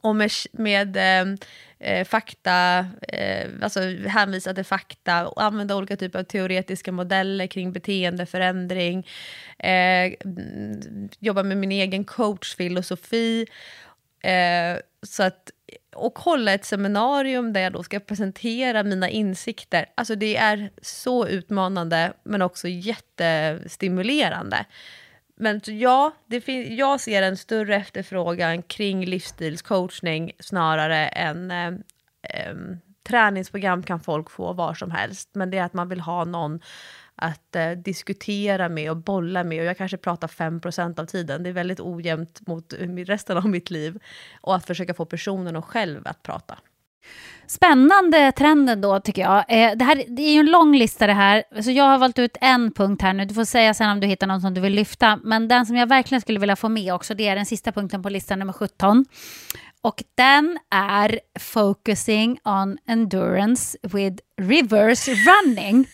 [0.02, 1.36] Och med, med eh,
[1.80, 7.72] eh, fakta, eh, alltså hänvisa till fakta och använda olika typer av teoretiska modeller kring
[7.72, 9.08] beteendeförändring.
[9.60, 10.14] Eh,
[11.20, 13.46] jobba med min egen coachfilosofi.
[14.22, 15.52] Eh, så att,
[15.96, 19.86] och hålla ett seminarium där jag då ska presentera mina insikter.
[19.96, 24.66] Alltså det är så utmanande men också jättestimulerande.
[25.36, 31.68] Men ja, det jag ser en större efterfrågan kring livsstilscoachning snarare än eh,
[32.24, 32.56] eh,
[33.08, 35.30] träningsprogram kan folk få var som helst.
[35.34, 36.60] Men det är att man vill ha någon
[37.18, 39.60] att eh, diskutera med och bolla med.
[39.60, 41.44] Och jag kanske pratar 5% av tiden.
[41.44, 44.00] Det är väldigt ojämnt mot eh, resten av mitt liv.
[44.42, 46.58] Och att försöka få personen och själv att prata.
[47.48, 49.38] Spännande trenden då tycker jag.
[49.38, 52.20] Eh, det, här, det är ju en lång lista det här, så jag har valt
[52.20, 53.26] ut en punkt här nu.
[53.26, 55.20] Du får säga sen om du hittar någon som du vill lyfta.
[55.24, 58.04] Men den som jag verkligen skulle vilja få med också, det är den sista punkten
[58.04, 59.06] på listan, nummer 17.
[59.88, 65.88] Och den är Focusing on Endurance with Reverse Running.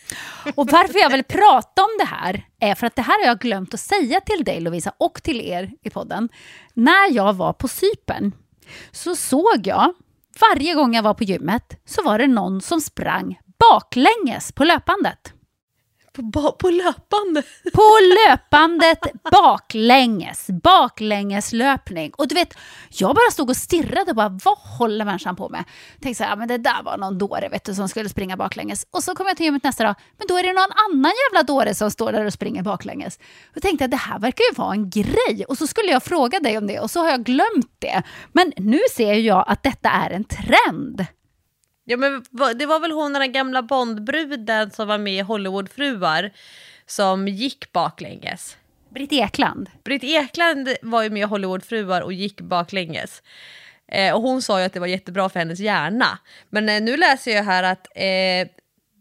[0.56, 3.40] Och varför jag vill prata om det här är för att det här har jag
[3.40, 6.30] glömt att säga till dig Lovisa och till er i podden.
[6.74, 8.32] När jag var på Sypen
[8.92, 9.94] så såg jag
[10.40, 15.34] varje gång jag var på gymmet så var det någon som sprang baklänges på löpandet.
[16.34, 17.44] På, på löpande?
[17.74, 19.00] På löpandet
[19.32, 20.48] baklänges.
[20.64, 22.12] Baklängeslöpning.
[22.18, 22.54] Och du vet,
[22.90, 25.64] jag bara stod och stirrade och bara, vad håller människan på med?
[26.02, 28.88] Tänkte så här, men det där var någon dåre vet du, som skulle springa baklänges.
[28.92, 31.44] Och så kom jag till gymmet nästa dag, men då är det någon annan jävla
[31.44, 33.20] dåre som står där och springer baklänges.
[33.56, 35.46] Och tänkte att det här verkar ju vara en grej.
[35.48, 38.04] Och så skulle jag fråga dig om det och så har jag glömt det.
[38.32, 41.06] Men nu ser jag att detta är en trend.
[41.86, 42.26] Ja, men
[42.56, 46.32] det var väl hon den gamla Bondbruden som var med i Hollywoodfruar
[46.86, 48.58] som gick baklänges.
[48.90, 49.70] Britt Ekland.
[49.84, 53.24] Britt Ekland var ju med i Hollywoodfruar och gick baklänges.
[53.88, 56.20] Eh, och hon sa ju att det var jättebra för hennes hjärna.
[56.50, 58.48] Men eh, nu läser jag här att eh,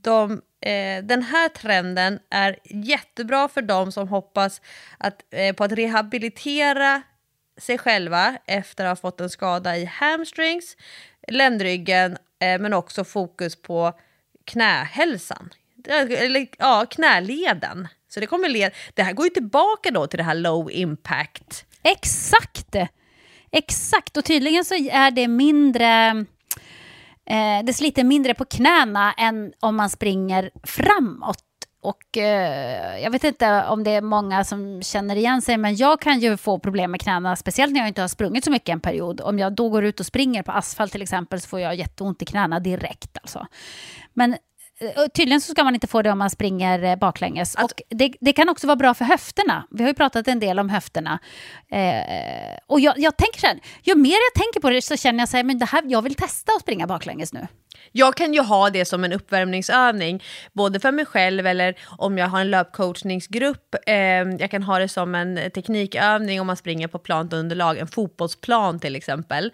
[0.03, 4.61] de, eh, den här trenden är jättebra för de som hoppas
[4.99, 7.03] att, eh, på att rehabilitera
[7.57, 10.77] sig själva efter att ha fått en skada i hamstrings,
[11.29, 13.93] ländryggen Eh, men också fokus på
[14.45, 15.51] knähälsan.
[15.89, 17.89] Eller ja, knäleden.
[18.09, 21.65] Så det, kommer led, det här går ju tillbaka då till det här low impact.
[21.83, 22.77] Exakt!
[23.51, 26.25] Exakt, och tydligen så är det mindre...
[27.27, 31.45] Eh, det sliter mindre på knäna än om man springer framåt.
[31.83, 36.01] Och eh, jag vet inte om det är många som känner igen sig, men jag
[36.01, 38.81] kan ju få problem med knäna, speciellt när jag inte har sprungit så mycket en
[38.81, 39.21] period.
[39.21, 42.23] Om jag då går ut och springer på asfalt till exempel så får jag jätteont
[42.23, 43.19] i knäna direkt.
[43.23, 43.47] Alltså.
[44.15, 44.37] Men
[44.83, 47.57] Eh, tydligen så ska man inte få det om man springer eh, baklänges.
[47.57, 49.67] Alltså, och det, det, kan också vara bra för höfterna.
[49.71, 51.19] Vi har ju pratat en del om höfterna.
[51.69, 55.19] Eh, och jag, jag, tänker så här, ju mer jag tänker på det så känner
[55.19, 57.47] jag så här, men det här, jag vill testa att springa baklänges nu.
[57.93, 60.23] Jag kan ju ha det som en uppvärmningsövning,
[60.53, 63.75] både för mig själv eller om jag har en löpcoachningsgrupp.
[63.87, 63.95] Eh,
[64.39, 68.81] jag kan ha det som en teknikövning om man springer på plant underlag, en fotbollsplan
[68.81, 69.53] till exempel.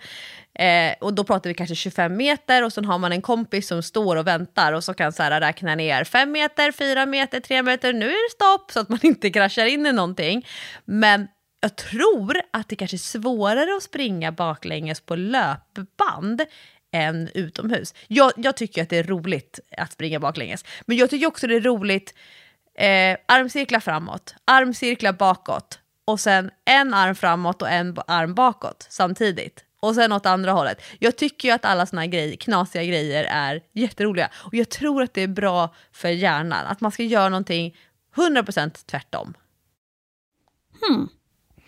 [0.58, 3.82] Eh, och då pratar vi kanske 25 meter och så har man en kompis som
[3.82, 7.62] står och väntar och så kan så här räkna ner 5 meter, 4 meter, 3
[7.62, 10.46] meter, nu är det stopp så att man inte kraschar in i någonting.
[10.84, 11.28] Men
[11.60, 16.42] jag tror att det kanske är svårare att springa baklänges på löpband
[16.92, 17.94] än utomhus.
[18.06, 21.56] Jag, jag tycker att det är roligt att springa baklänges, men jag tycker också det
[21.56, 22.14] är roligt
[22.74, 29.64] eh, armcirklar framåt, armcirklar bakåt och sen en arm framåt och en arm bakåt samtidigt
[29.80, 30.82] och sen åt andra hållet.
[30.98, 34.30] Jag tycker ju att alla såna här grejer, knasiga grejer är jätteroliga.
[34.34, 37.76] Och jag tror att det är bra för hjärnan, att man ska göra någonting
[38.14, 39.34] 100% tvärtom.
[40.80, 41.08] Hmm.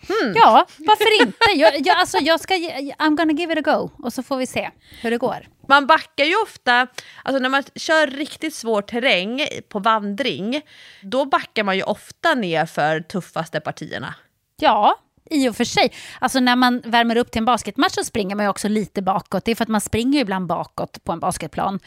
[0.07, 0.33] Hmm.
[0.35, 1.37] Ja, varför inte?
[1.55, 4.47] Jag, jag, alltså jag ska, I'm gonna give it a go och så får vi
[4.47, 4.69] se
[5.01, 5.47] hur det går.
[5.67, 6.87] Man backar ju ofta,
[7.23, 10.61] alltså när man kör riktigt svår terräng på vandring,
[11.01, 14.15] då backar man ju ofta ner för tuffaste partierna.
[14.59, 14.95] Ja,
[15.29, 15.93] i och för sig.
[16.19, 19.45] Alltså när man värmer upp till en basketmatch så springer man ju också lite bakåt.
[19.45, 21.79] Det är för att man springer ju ibland bakåt på en basketplan.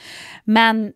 [0.45, 0.93] Men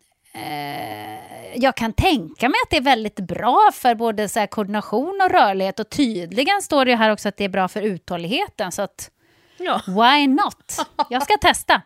[1.55, 5.81] jag kan tänka mig att det är väldigt bra för både så koordination och rörlighet.
[5.81, 8.73] Och tydligen står det här också att det är bra för uthålligheten.
[8.73, 9.11] Så att,
[9.59, 9.81] ja.
[9.87, 10.87] why not?
[11.11, 11.83] Jag ska testa.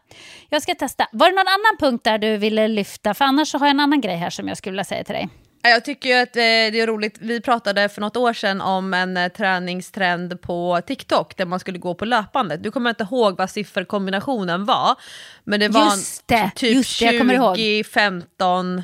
[0.49, 1.09] Jag ska testa.
[1.13, 3.15] Var det någon annan punkt där du ville lyfta?
[3.15, 5.15] För annars så har jag en annan grej här som jag skulle vilja säga till
[5.15, 5.29] dig.
[5.63, 8.61] Ja, Jag tycker ju att eh, det är roligt, vi pratade för något år sedan
[8.61, 12.63] om en eh, träningstrend på TikTok där man skulle gå på löpandet.
[12.63, 14.97] Du kommer inte ihåg vad sifferkombinationen var,
[15.45, 17.57] men det var Just det, typ just det, jag kommer ihåg.
[17.57, 18.83] 20, 15...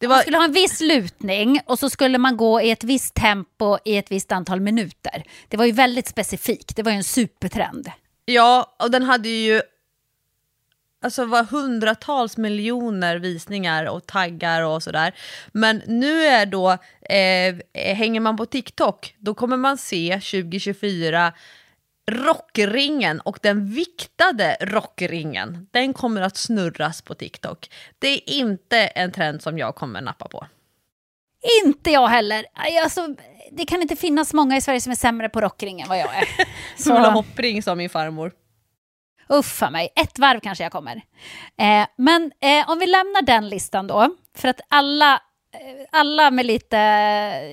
[0.00, 2.84] Det Man var, skulle ha en viss lutning och så skulle man gå i ett
[2.84, 5.22] visst tempo i ett visst antal minuter.
[5.48, 7.90] Det var ju väldigt specifikt, det var ju en supertrend.
[8.24, 9.62] ja, och den hade ju
[11.02, 15.14] alltså var hundratals miljoner visningar och taggar och sådär.
[15.52, 16.70] Men nu är då,
[17.00, 21.32] eh, hänger man på TikTok, då kommer man se 2024
[22.10, 27.70] rockringen och den viktade rockringen, den kommer att snurras på TikTok.
[27.98, 30.46] Det är inte en trend som jag kommer nappa på.
[31.64, 32.44] Inte jag heller.
[32.82, 33.08] Alltså,
[33.52, 36.16] det kan inte finnas många i Sverige som är sämre på rockring än vad jag
[36.16, 36.24] är.
[36.82, 38.32] Så hoppring som min farmor.
[39.28, 40.96] Uffa mig, ett varv kanske jag kommer.
[41.58, 45.14] Eh, men eh, om vi lämnar den listan då, för att alla,
[45.54, 46.76] eh, alla med lite,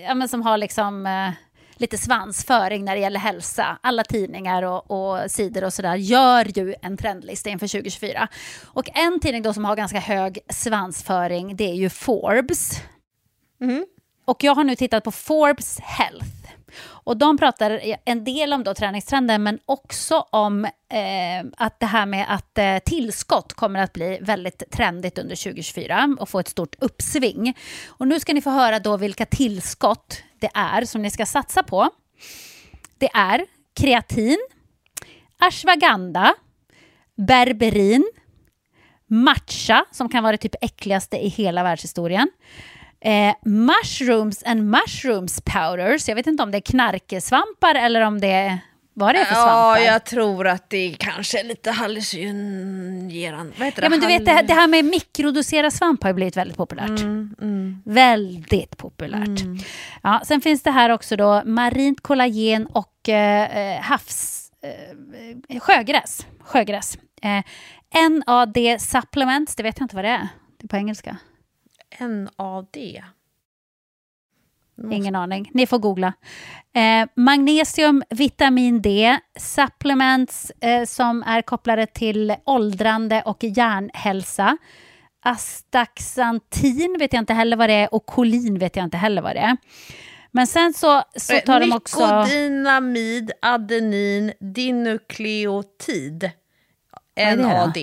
[0.07, 1.29] ja, men som har liksom eh,
[1.77, 6.75] lite svansföring när det gäller hälsa, alla tidningar och, och sidor och sådär gör ju
[6.81, 8.27] en trendlista inför 2024.
[8.65, 12.81] Och en tidning då som har ganska hög svansföring, det är ju Forbes.
[14.25, 16.44] Och jag har nu tittat på Forbes Health.
[16.81, 22.05] Och de pratar en del om då träningstrenden men också om eh, att det här
[22.05, 26.75] med att eh, tillskott kommer att bli väldigt trendigt under 2024 och få ett stort
[26.79, 27.57] uppsving.
[27.87, 31.63] Och nu ska ni få höra då vilka tillskott det är som ni ska satsa
[31.63, 31.89] på.
[32.97, 34.37] Det är kreatin,
[35.37, 36.33] ashwagandha,
[37.15, 38.11] berberin,
[39.07, 42.29] matcha som kan vara det typ äckligaste i hela världshistorien.
[43.05, 46.07] Eh, mushrooms and mushrooms powders.
[46.07, 48.57] Jag vet inte om det är knarkesvampar eller om det är...
[48.97, 49.77] Vad är det för svampar?
[49.77, 53.53] Ja, jag tror att det kanske är lite hallucinerande.
[53.57, 53.85] Vad heter det?
[53.85, 56.57] Ja, men du vet, det här, det här med mikrodosera svamp har ju blivit väldigt
[56.57, 56.99] populärt.
[56.99, 59.39] Mm, Väldigt populärt.
[60.03, 64.51] Ja, sen finns det här också då marint kollagen och eh, eh, havs...
[65.49, 66.25] Eh, sjögräs.
[66.39, 66.97] sjögräs.
[67.21, 67.41] Eh,
[68.09, 70.27] NAD supplements, det vet jag inte vad det är.
[70.57, 71.17] Det är på engelska.
[71.99, 72.77] NAD.
[74.91, 75.51] Ingen aning.
[75.53, 76.13] Ni får googla.
[76.73, 84.57] Eh, magnesium, vitamin D, supplements eh, som är kopplade till åldrande och hjärnhälsa.
[85.21, 89.35] Astaxantin vet jag inte heller vad det är och kolin vet jag inte heller vad
[89.35, 89.57] det är.
[90.31, 92.21] Men sen så, så tar de också...
[92.23, 96.31] Nikodinamid, adenin, dinukleotid.
[97.37, 97.77] NAD.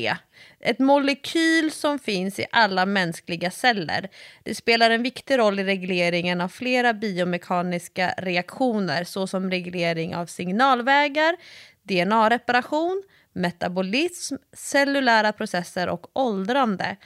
[0.64, 4.08] Ett molekyl som finns i alla mänskliga celler.
[4.42, 11.36] Det spelar en viktig roll i regleringen av flera biomekaniska reaktioner såsom reglering av signalvägar,
[11.82, 13.02] DNA-reparation,
[13.32, 16.96] metabolism, cellulära processer och åldrande.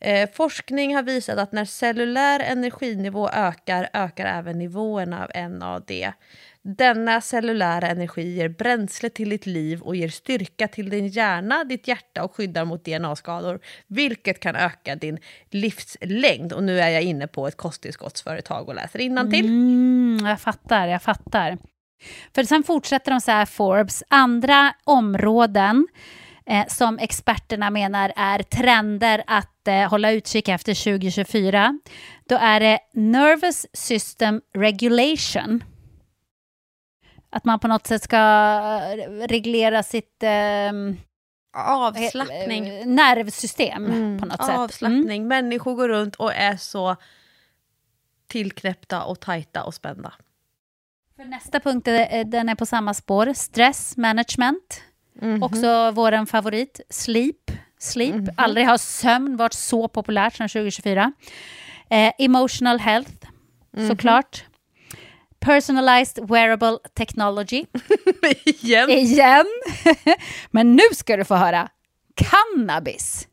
[0.00, 5.90] Eh, forskning har visat att när cellulär energinivå ökar, ökar även nivåerna av NAD.
[6.64, 11.88] Denna cellulära energi ger bränsle till ditt liv och ger styrka till din hjärna, ditt
[11.88, 15.18] hjärta och skyddar mot DNA-skador, vilket kan öka din
[15.50, 16.52] livslängd.
[16.52, 19.46] Och nu är jag inne på ett kosttillskottsföretag och läser innantill.
[19.46, 21.58] Mm, jag fattar, jag fattar.
[22.34, 25.88] För sen fortsätter de så här, Forbes, andra områden
[26.46, 31.80] eh, som experterna menar är trender att eh, hålla utkik efter 2024.
[32.28, 35.62] Då är det Nervous System Regulation.
[37.32, 40.96] Att man på något sätt ska eh, reglera sitt ehm,
[41.54, 42.68] Avslappning.
[42.68, 44.48] eh, nervsystem Mm, på något sätt.
[44.48, 44.60] Mm.
[44.60, 45.28] Avslappning.
[45.28, 46.96] Människor går runt och är så
[48.26, 50.12] tillknäppta och tajta och spända.
[51.16, 54.82] För nästa punkt är, den är på samma spår, stress management.
[55.14, 55.42] Mhm.
[55.42, 57.50] Också vår favorit, sleep.
[57.78, 58.14] Sleep.
[58.36, 61.12] Aldrig har sömn varit så populärt som 2024.
[61.90, 63.26] Eh, emotional health,
[63.70, 63.88] Mhm.
[63.88, 64.44] såklart.
[65.42, 67.64] Personalized wearable technology.
[68.44, 68.90] Igen.
[68.90, 69.46] Igen.
[70.50, 71.68] Men nu ska du få höra.
[72.14, 73.28] Cannabis.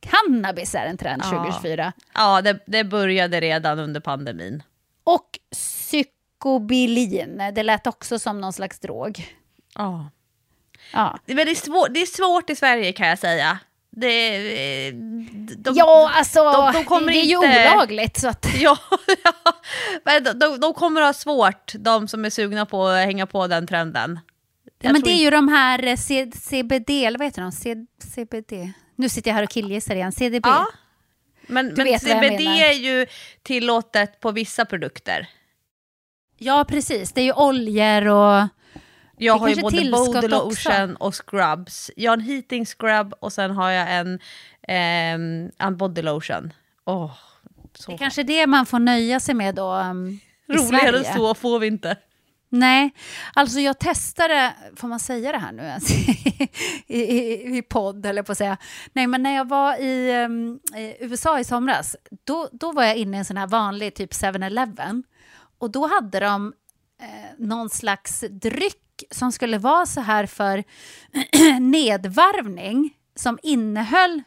[0.00, 1.30] Cannabis är en trend Ja.
[1.30, 1.92] 2024.
[2.14, 4.62] Ja, det, det började redan under pandemin.
[5.04, 7.42] Och psykobilin.
[7.54, 9.34] Det lät också som någon slags drog.
[9.74, 10.10] Ja.
[10.92, 11.18] Ja.
[11.26, 13.58] Men det är, svår, det är svårt i Sverige kan jag säga.
[13.92, 14.36] Det,
[14.88, 14.94] eh,
[15.58, 18.20] de, ja, alltså, de- de kommer det är ju inte- olagligt.
[18.20, 18.78] Så att, Ja,
[19.24, 19.32] ja.
[20.04, 23.66] Men de, de, kommer ha svårt, de som är sugna på att hänga på den
[23.66, 24.20] trenden.
[24.82, 27.52] ja, men det är ju de här eh, C, CBD, eller vad heter de?
[27.52, 27.74] C,
[28.14, 28.52] CBD.
[28.96, 30.12] Nu sitter jag här och killgissar igen.
[30.12, 30.46] CDB.
[30.46, 30.66] Ja.
[31.46, 33.06] Men, men CBD är ju
[33.42, 35.28] tillåtet på vissa produkter.
[36.38, 37.12] Ja, precis.
[37.12, 38.48] Det är ju oljor och...
[39.22, 40.68] Jag Det har ju både body också.
[40.70, 41.90] lotion och scrubs.
[41.96, 44.18] Jag har en heating scrub och sen har jag en,
[44.68, 46.52] ehm, en body lotion.
[46.86, 47.12] Åh,
[47.74, 51.34] Så Det är kanske det man får nöja sig med då um, Roligare än så
[51.34, 51.96] får vi inte.
[52.48, 52.90] Nej,
[53.34, 55.90] alltså jag testade, får man säga det här nu ens?
[56.86, 58.56] I, i, i podd eller på att säga.
[58.92, 62.96] Nej, men när jag var i, um, i USA i somras, då, då var jag
[62.96, 65.02] inne i en sån här vanlig typ 7-Eleven.
[65.58, 66.52] Och då hade de
[67.02, 67.06] eh,
[67.38, 68.76] någon slags dryck
[69.10, 70.64] som skulle vara så här för
[71.60, 74.22] nedvarvning som innehöll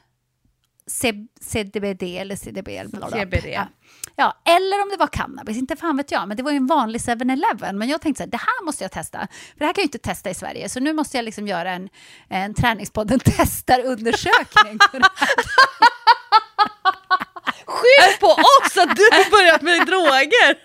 [0.88, 2.70] C- CBD eller CDB.
[3.12, 3.46] CBD.
[3.54, 3.68] Ja.
[4.16, 6.28] ja, eller om det var cannabis, inte fan vet jag.
[6.28, 7.78] Men det var ju en vanlig 7-Eleven.
[7.78, 9.20] Men jag tänkte så här, det här måste jag testa.
[9.54, 10.70] För det här kan jag ju inte testa i Sverige.
[10.70, 11.90] Så nu måste jag liksom göra en,
[12.30, 14.78] en träningspodden testar-undersökning.
[17.66, 20.58] Skyll på oss att du har börjat med droger!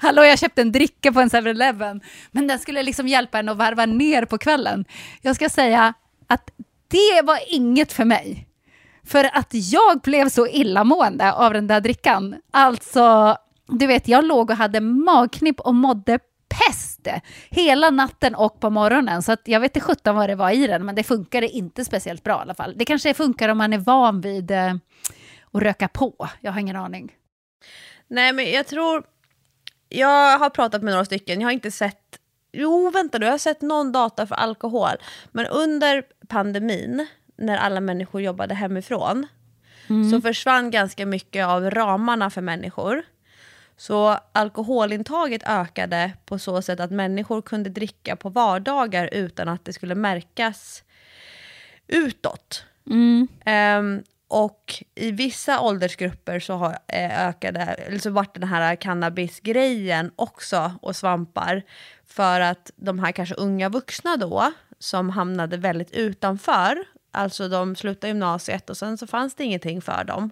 [0.06, 2.00] Hallå, jag köpte en dricka på en 7-Eleven.
[2.30, 4.84] Men den skulle liksom hjälpa en att varva ner på kvällen.
[5.22, 5.94] Jag ska säga
[6.26, 6.50] att
[6.88, 8.48] det var inget för mig.
[9.06, 12.36] För att jag blev så illamående av den där drickan.
[12.50, 16.18] Alltså, du vet, jag låg och hade magknip och mådde
[16.48, 17.08] pest
[17.50, 19.22] hela natten och på morgonen.
[19.22, 21.84] Så att jag vet inte sjutton vad det var i den, men det funkade inte
[21.84, 22.74] speciellt bra i alla fall.
[22.76, 24.74] Det kanske funkar om man är van vid eh,
[25.52, 26.28] att röka på.
[26.40, 27.16] Jag har ingen aning.
[28.08, 29.04] Nej men jag tror,
[29.88, 32.18] jag har pratat med några stycken, jag har inte sett,
[32.52, 34.96] jo vänta du, jag har sett någon data för alkohol.
[35.32, 39.26] Men under pandemin, när alla människor jobbade hemifrån,
[40.10, 43.02] så försvann ganska mycket av ramarna för människor.
[43.76, 49.72] Så alkoholintaget ökade på så sätt att människor kunde dricka på vardagar utan att det
[49.72, 50.82] skulle märkas
[51.86, 52.64] utåt.
[53.44, 60.10] Ehm, och i vissa åldersgrupper så har eh, ökade, eller så vart den här cannabisgrejen
[60.16, 61.62] också och svampar
[62.06, 68.08] för att de här kanske unga vuxna då som hamnade väldigt utanför, alltså de slutade
[68.08, 70.30] gymnasiet och sen så fanns det ingenting för dem.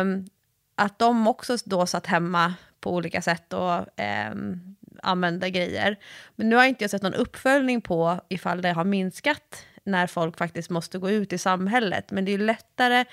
[0.00, 0.26] Um,
[0.74, 3.86] att de också då satt hemma på olika sätt och
[4.32, 5.98] um, använde grejer.
[6.36, 10.06] Men nu har jag inte jag sett någon uppföljning på ifall det har minskat när
[10.06, 12.10] folk faktiskt måste gå ut i samhället.
[12.10, 13.04] Men det är ju lättare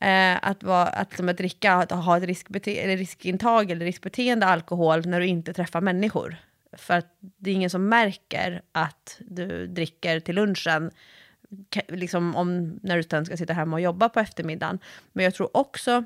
[0.00, 4.46] eh, att, vara, att, som att dricka, att ha ett riskbete- eller riskintag eller riskbeteende
[4.46, 6.36] alkohol när du inte träffar människor.
[6.72, 10.90] För att det är ingen som märker att du dricker till lunchen
[11.88, 14.78] liksom om, när du sen ska sitta hemma och jobba på eftermiddagen.
[15.12, 16.04] Men jag tror också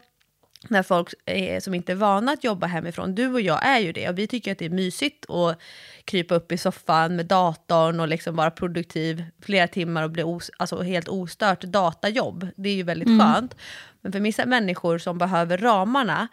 [0.68, 3.92] när folk är, som inte är vana att jobba hemifrån, du och jag är ju
[3.92, 5.58] det, och vi tycker att det är mysigt att
[6.04, 10.50] krypa upp i soffan med datorn och liksom vara produktiv flera timmar och bli os,
[10.56, 12.48] alltså helt ostört datajobb.
[12.56, 13.56] Det är ju väldigt skönt.
[14.00, 16.28] Men för vissa människor som behöver ramarna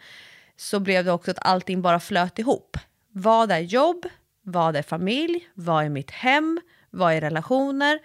[0.56, 2.76] så blev det också att allting bara flöt ihop.
[3.12, 4.06] Vad är jobb?
[4.42, 5.48] Vad är familj?
[5.54, 6.60] Vad är mitt hem?
[6.90, 7.98] Vad är relationer?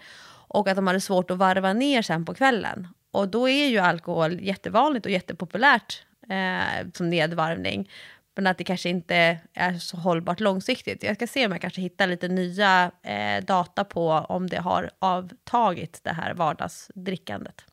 [0.48, 2.88] Och att de hade svårt att varva ner sen på kvällen.
[3.10, 7.90] Och då är ju alkohol jättevanligt och jättepopulärt eh, som nedvarvning.
[8.36, 11.02] Men att det kanske inte är så hållbart långsiktigt.
[11.02, 14.90] Jag ska se om jag kanske hittar lite nya eh, data på om det har
[14.98, 17.64] avtagit det här vardagsdrickandet.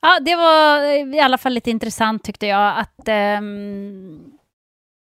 [0.00, 0.82] Ja, det var
[1.14, 3.08] i alla fall lite intressant tyckte jag att
[3.38, 4.32] um,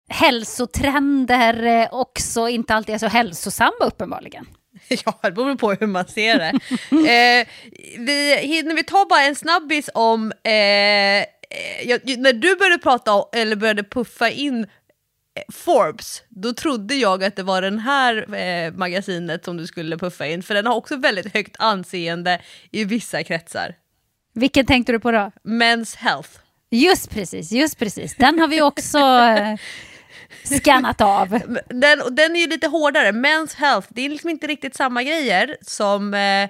[0.10, 4.46] hälsotrender eh, också inte alltid är så hälsosamma uppenbarligen.
[5.06, 6.50] Ja, det beror på hur man ser det.
[6.92, 7.48] eh,
[8.00, 10.34] vi, hinner vi ta bara en snabbis om...
[10.44, 11.26] Eh, eh,
[11.84, 17.36] jag, när du började prata eller började puffa in eh, Forbes, då trodde jag att
[17.36, 20.96] det var den här eh, magasinet som du skulle puffa in, för den har också
[20.96, 22.42] väldigt högt anseende
[22.72, 23.76] i vissa kretsar.
[24.34, 25.32] Vilken tänkte du på då?
[25.44, 26.30] Men's Health.
[26.70, 28.16] Just precis, just precis.
[28.16, 29.56] Den har vi också eh,
[30.44, 31.30] skannat av.
[31.70, 33.12] Den, och den är ju lite hårdare.
[33.12, 36.50] Men's health, det är liksom inte riktigt samma grejer som eh,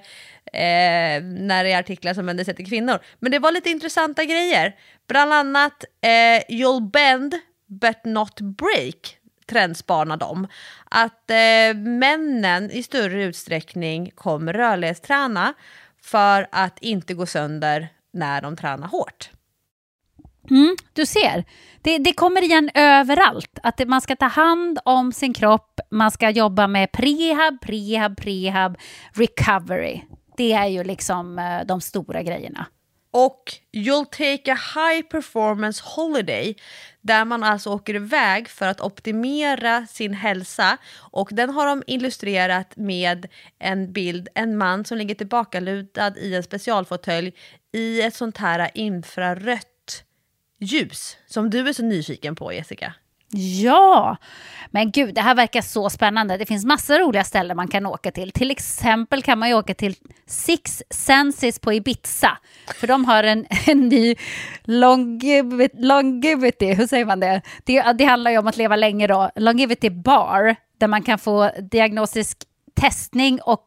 [0.53, 2.99] eh, när det är artiklar som vänder sig till kvinnor.
[3.19, 4.75] Men det var lite intressanta grejer.
[5.07, 7.35] Bland annat eh, You'll bend
[7.67, 9.17] but not break
[9.47, 10.47] trendspanar de.
[10.85, 15.53] Att eh, männen i större utsträckning kommer rörlighetsträna
[16.01, 19.29] för att inte gå sönder när de tränar hårt.
[20.49, 21.45] Mm, du ser,
[21.81, 23.59] det, det kommer igen överallt.
[23.63, 28.17] Att det, man ska ta hand om sin kropp, man ska jobba med prehab, prehab,
[28.17, 28.77] prehab,
[29.13, 30.01] recovery.
[30.37, 32.65] Det är ju liksom eh, de stora grejerna.
[33.11, 36.55] Och You'll take a high performance holiday
[37.01, 40.77] där man alltså åker iväg för att optimera sin hälsa.
[41.11, 43.27] Och den har de illustrerat med
[43.59, 47.33] en bild, en man som ligger tillbakalutad i en specialfåtölj
[47.73, 50.03] i ett sånt här infrarött
[50.59, 52.93] ljus som du är så nyfiken på Jessica.
[53.31, 54.17] Ja,
[54.71, 56.37] men gud, det här verkar så spännande.
[56.37, 58.31] Det finns massa roliga ställen man kan åka till.
[58.31, 59.95] Till exempel kan man ju åka till
[60.25, 62.37] Six Senses på Ibiza.
[62.75, 64.15] För de har en, en ny
[64.63, 67.41] longevity, longevity, hur säger man det?
[67.63, 67.93] det?
[67.97, 69.31] Det handlar ju om att leva länge då.
[69.35, 72.37] Longevity bar, där man kan få diagnostisk
[72.73, 73.65] testning och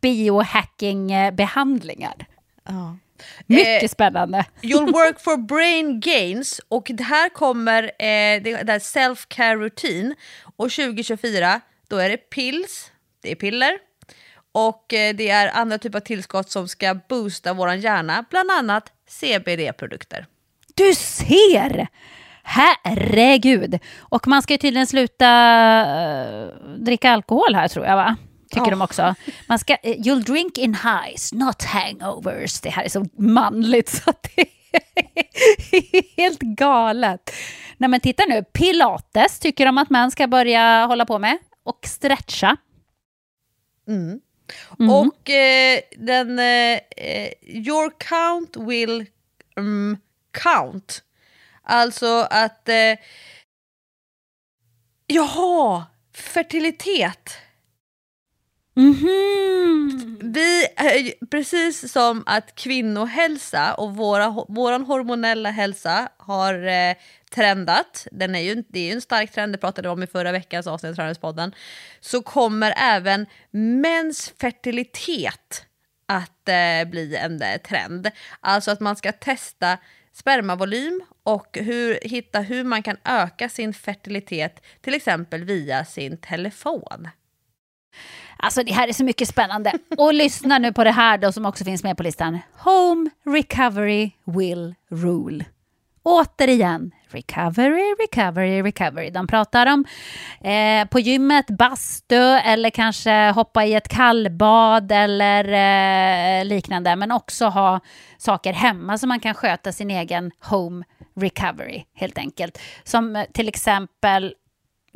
[0.00, 2.26] biohacking-behandlingar.
[2.64, 2.96] Ja.
[3.46, 4.44] Mycket Eh, spännande.
[4.62, 10.14] You'll work for brain gains och det här kommer, eh, det, här self-care routine
[10.56, 12.92] och 2024 då är det pills,
[13.22, 13.78] det är piller
[14.52, 18.92] och eh, det är andra typer av tillskott som ska boosta våran hjärna, bland annat
[19.08, 20.26] CBD-produkter.
[20.74, 21.88] Du ser!
[22.42, 23.78] Herregud!
[23.98, 25.28] Och man ska ju tydligen sluta
[25.84, 28.16] uh, dricka alkohol här tror jag va?
[28.58, 28.70] Tycker Ja.
[28.70, 29.14] de också.
[29.46, 32.60] Man ska, eh, you'll drink in highs, not hangovers.
[32.60, 37.30] Det här är så manligt så att det är helt galet.
[37.76, 41.38] Nej men titta nu, pilates tycker de att män ska börja hålla på med.
[41.62, 42.56] Och stretcha.
[43.88, 44.20] Mm.
[44.80, 44.90] Mm.
[44.90, 49.06] Och eh, den, eh, eh, your count will
[49.56, 49.98] mm,
[50.30, 51.02] count.
[51.62, 52.98] Alltså att, eh,
[55.06, 57.36] jaha, fertilitet.
[58.78, 60.18] Mhm.
[60.22, 60.68] Vi,
[61.30, 66.94] precis som att kvinnohälsa och våra, våran hormonella hälsa har eh,
[67.30, 70.06] trendat, den är ju, det är ju en stark trend, det pratade vi om i
[70.06, 71.54] förra veckans avsnitt av Träningspodden,
[72.00, 75.64] så kommer även mäns fertilitet
[76.06, 78.10] att eh, bli en eh, trend.
[78.40, 79.78] Alltså att man ska testa
[80.12, 87.08] spermavolym och hur, hitta hur man kan öka sin fertilitet, till exempel via sin telefon.
[88.36, 89.72] Alltså det här är så mycket spännande.
[89.98, 92.38] Och lyssna nu på det här då som också finns med på listan.
[92.58, 95.44] Home recovery will rule.
[96.02, 99.10] Återigen, recovery, recovery, recovery.
[99.10, 99.84] De pratar om
[100.40, 105.44] eh, på gymmet, bastu eller kanske hoppa i ett kallbad eller
[106.40, 106.96] eh, liknande.
[106.96, 107.80] Men också ha
[108.18, 110.84] saker hemma så man kan sköta sin egen home
[111.20, 112.58] recovery helt enkelt.
[112.84, 114.34] Som eh, till exempel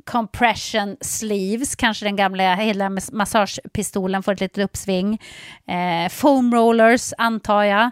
[0.04, 5.20] compression sleeves, kanske den gamla hela massagepistolen får ett litet uppsving.
[5.66, 7.90] Eh, foam rollers antar jag.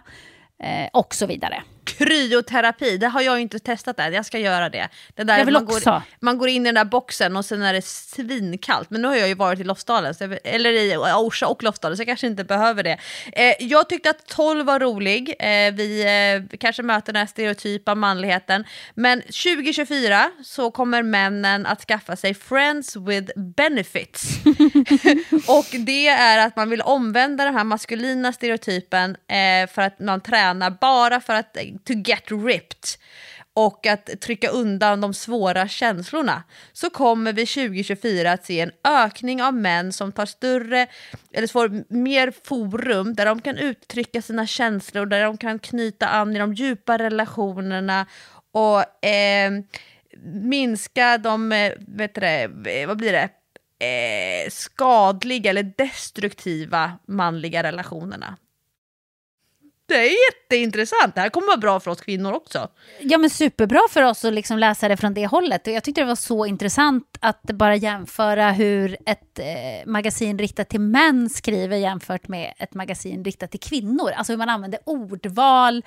[0.63, 1.63] Eh, och så vidare.
[1.97, 4.89] Kryoterapi, det har jag inte testat än, jag ska göra det.
[5.15, 5.89] det där Jag vill man, också.
[5.89, 8.89] Går, man går in i den där boxen och sen är det svinkallt.
[8.89, 12.01] Men nu har jag ju varit i Lofsdalen, jag, eller i Orsa och Lofsdalen, så
[12.01, 12.97] jag kanske inte behöver det.
[13.33, 17.95] Eh, jag tyckte att 12 var rolig, eh, vi eh, kanske möter den här stereotypa
[17.95, 18.65] manligheten.
[18.93, 24.37] Men 2024 så kommer männen att skaffa sig friends with benefits.
[25.47, 30.21] och det är att man vill omvända den här maskulina stereotypen eh, för att man
[30.21, 32.85] tränar bara för att to get ripped
[33.53, 36.43] och att trycka undan de svåra känslorna
[36.73, 40.87] så kommer vi 2024 att se en ökning av män som tar större
[41.33, 46.35] eller får mer forum där de kan uttrycka sina känslor, där de kan knyta an
[46.35, 48.05] i de djupa relationerna
[48.51, 49.51] och eh,
[50.33, 53.29] minska de, eh, vet du det, eh, vad blir det,
[53.85, 58.37] eh, skadliga eller destruktiva manliga relationerna.
[59.91, 61.15] Det är jätteintressant.
[61.15, 62.69] Det här kommer vara bra för oss kvinnor också.
[62.99, 65.67] Ja men superbra för oss att liksom läsa det från det hållet.
[65.67, 69.45] Och jag tyckte det var så intressant att bara jämföra hur ett eh,
[69.85, 74.11] magasin riktat till män skriver jämfört med ett magasin riktat till kvinnor.
[74.11, 75.83] Alltså hur man använder ordval,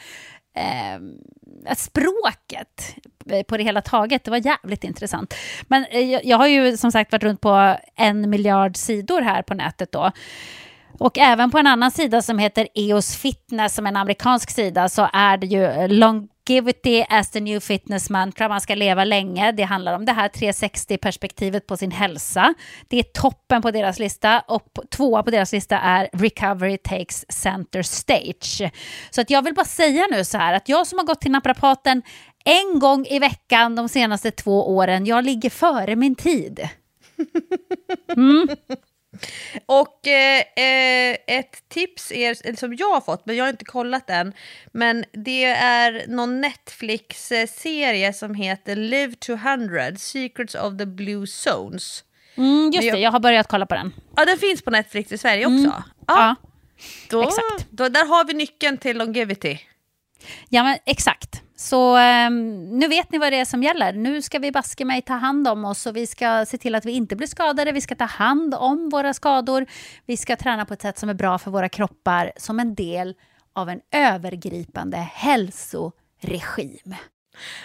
[0.57, 2.95] eh, språket
[3.31, 4.25] eh, på det hela taget.
[4.25, 5.35] Det var jävligt intressant.
[5.69, 9.43] Men eh, jag, jag har ju som sagt varit runt på en miljard sidor här
[9.43, 10.13] på nätet då.
[10.99, 14.89] Och även på en annan sida som heter EOS Fitness, som är en amerikansk sida,
[14.89, 18.49] så är det ju longevity as the new fitness mantra.
[18.49, 19.53] Man ska leva länge.
[19.53, 22.55] Det handlar om det här 360-perspektivet på sin hälsa.
[22.89, 27.83] Det är toppen på deras lista och tvåa på deras lista är recovery takes center
[27.83, 28.71] stage.
[29.11, 31.33] Så att jag vill bara säga nu så här att jag som har gått till
[31.33, 32.03] naprapaten
[32.45, 36.69] en gång i veckan de senaste två åren, jag ligger före min tid.
[39.67, 44.11] Och eh, eh, ett tips är, som jag har fått, men jag har inte kollat
[44.11, 44.33] än,
[44.73, 52.05] men det är någon Netflix-serie som heter Live to 100, Secrets of the Blue Zones.
[52.37, 53.93] Mm, just Men det, jag- jag har börjat kolla på den.
[54.17, 55.55] Ja, den finns på Netflix i Sverige också.
[55.57, 55.73] Mm.
[56.07, 56.35] Ja.
[57.11, 57.67] då, exakt.
[57.71, 59.61] Då, där har vi nyckeln till longevity.
[60.49, 61.43] Ja, men exakt.
[61.57, 63.93] Så ehm, nu vet ni vad det är som gäller.
[63.93, 66.85] Nu ska vi baske mig ta hand om oss och vi ska se till att
[66.85, 67.73] vi inte blir skadade.
[67.73, 69.67] Vi ska ta hand om våra skador.
[70.07, 73.15] Vi ska träna på ett sätt som är bra för våra kroppar som en del
[73.53, 76.95] av en övergripande hälsoregim.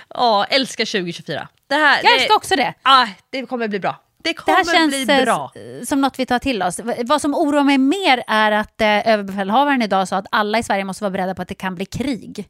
[0.09, 1.47] Ja, älskar 2024.
[1.67, 2.73] det här, Jag älskar också det.
[2.81, 3.95] Ah, det kommer bli bra.
[4.23, 5.51] Det Det kommer här känns bli eh, bra.
[5.85, 6.79] som något vi tar till oss.
[7.05, 10.83] Vad som oroar mig mer är att eh, överbefälhavaren idag sa att alla i Sverige
[10.83, 12.49] måste vara beredda på att det kan bli krig.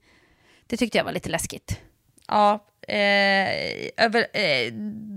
[0.68, 1.80] Det tyckte jag var lite läskigt.
[2.28, 3.50] Ja, eh,
[3.98, 4.74] över, eh,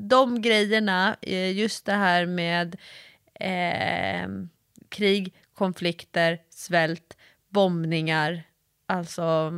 [0.09, 2.77] de grejerna, eh, just det här med
[3.41, 4.29] eh,
[4.89, 7.17] krig, konflikter, svält,
[7.49, 8.43] bombningar,
[8.87, 9.53] alltså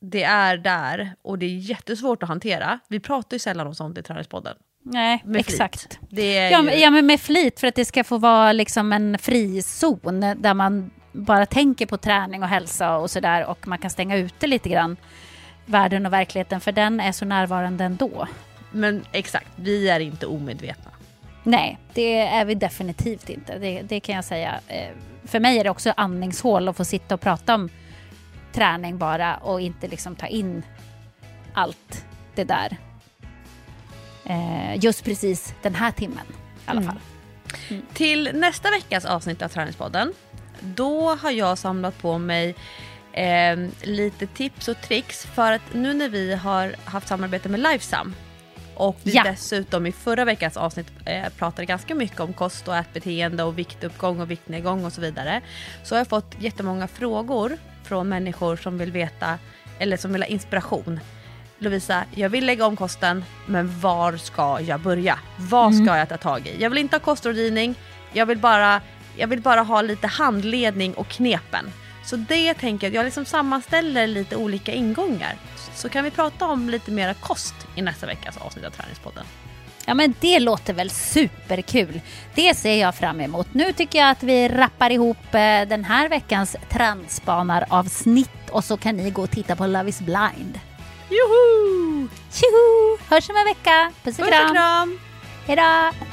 [0.00, 2.78] det är där och det är jättesvårt att hantera.
[2.88, 4.56] Vi pratar ju sällan om sånt i Träningspodden.
[4.82, 5.98] Nej, Med exakt.
[6.10, 10.20] Ja, ju, ja, men med flit för att det ska få vara liksom en frizon
[10.36, 14.46] där man bara tänker på träning och hälsa och sådär och man kan stänga ute
[14.46, 14.96] lite grann
[15.66, 18.28] världen och verkligheten för den är så närvarande ändå.
[18.72, 20.90] men exakt, vi är inte omedvetna.
[21.42, 23.58] Nej, det är vi definitivt inte.
[23.58, 24.60] Det, det kan jag säga.
[24.68, 24.88] Eh,
[25.24, 27.68] För mig är det också andningshål att få sitta och prata om
[28.52, 30.62] träning bara och inte liksom ta in
[31.54, 32.04] allt
[32.34, 32.76] det där.
[34.24, 36.92] Eh, Just precis den här timmen i alla Mm.
[36.92, 37.00] fall.
[37.94, 40.12] Till nästa veckas avsnitt av Träningspodden,
[40.60, 42.54] då har jag samlat på mig
[43.12, 48.14] eh, lite tips och tricks för att nu när vi har haft samarbete med Lifesum
[48.74, 49.22] och vi Ja.
[49.24, 54.20] dessutom i förra veckans avsnitt eh, pratade ganska mycket om kost och ätbeteende och viktuppgång
[54.20, 55.40] och viktnedgång och så vidare.
[55.84, 59.38] Så har jag fått jättemånga frågor från människor som vill veta,
[59.78, 61.00] eller som vill ha inspiration.
[61.62, 65.18] Lovisa, jag vill lägga om kosten, men var ska jag börja?
[65.36, 66.62] Vad ska jag ta tag i?
[66.62, 67.74] Jag vill inte ha kostrådgivning,
[68.12, 68.80] jag vill bara,
[69.16, 71.70] jag vill bara ha lite handledning och knepen.
[72.04, 75.36] Så det tänker jag, jag liksom sammanställer lite olika ingångar.
[75.74, 79.24] Så kan vi prata om lite mera kost i nästa veckas avsnitt av Träningspodden.
[79.86, 82.00] Ja men det låter väl superkul.
[82.34, 83.54] Det ser jag fram emot.
[83.54, 88.96] Nu tycker jag att vi rappar ihop eh, den här veckans trendspanar-avsnitt och så kan
[88.96, 90.58] ni gå och titta på Love is blind.
[91.12, 92.08] Joho!
[92.32, 92.98] Tjoho!
[93.10, 93.92] Hörs om en vecka.
[94.04, 94.54] Puss och Puss och kram.
[94.54, 94.98] kram!
[95.46, 96.11] Hejdå!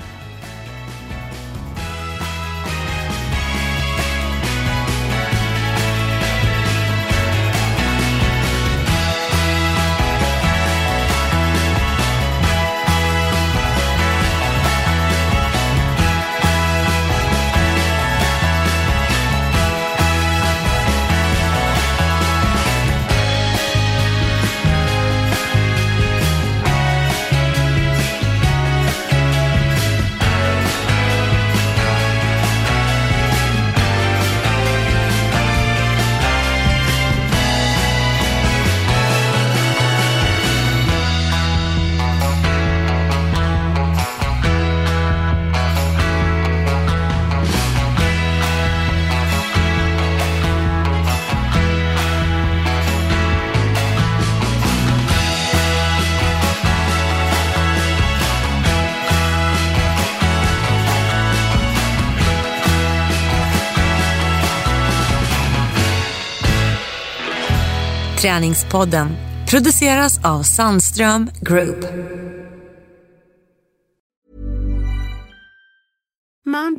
[68.21, 69.15] Träningspodden
[69.49, 71.85] produceras av Sandström Group.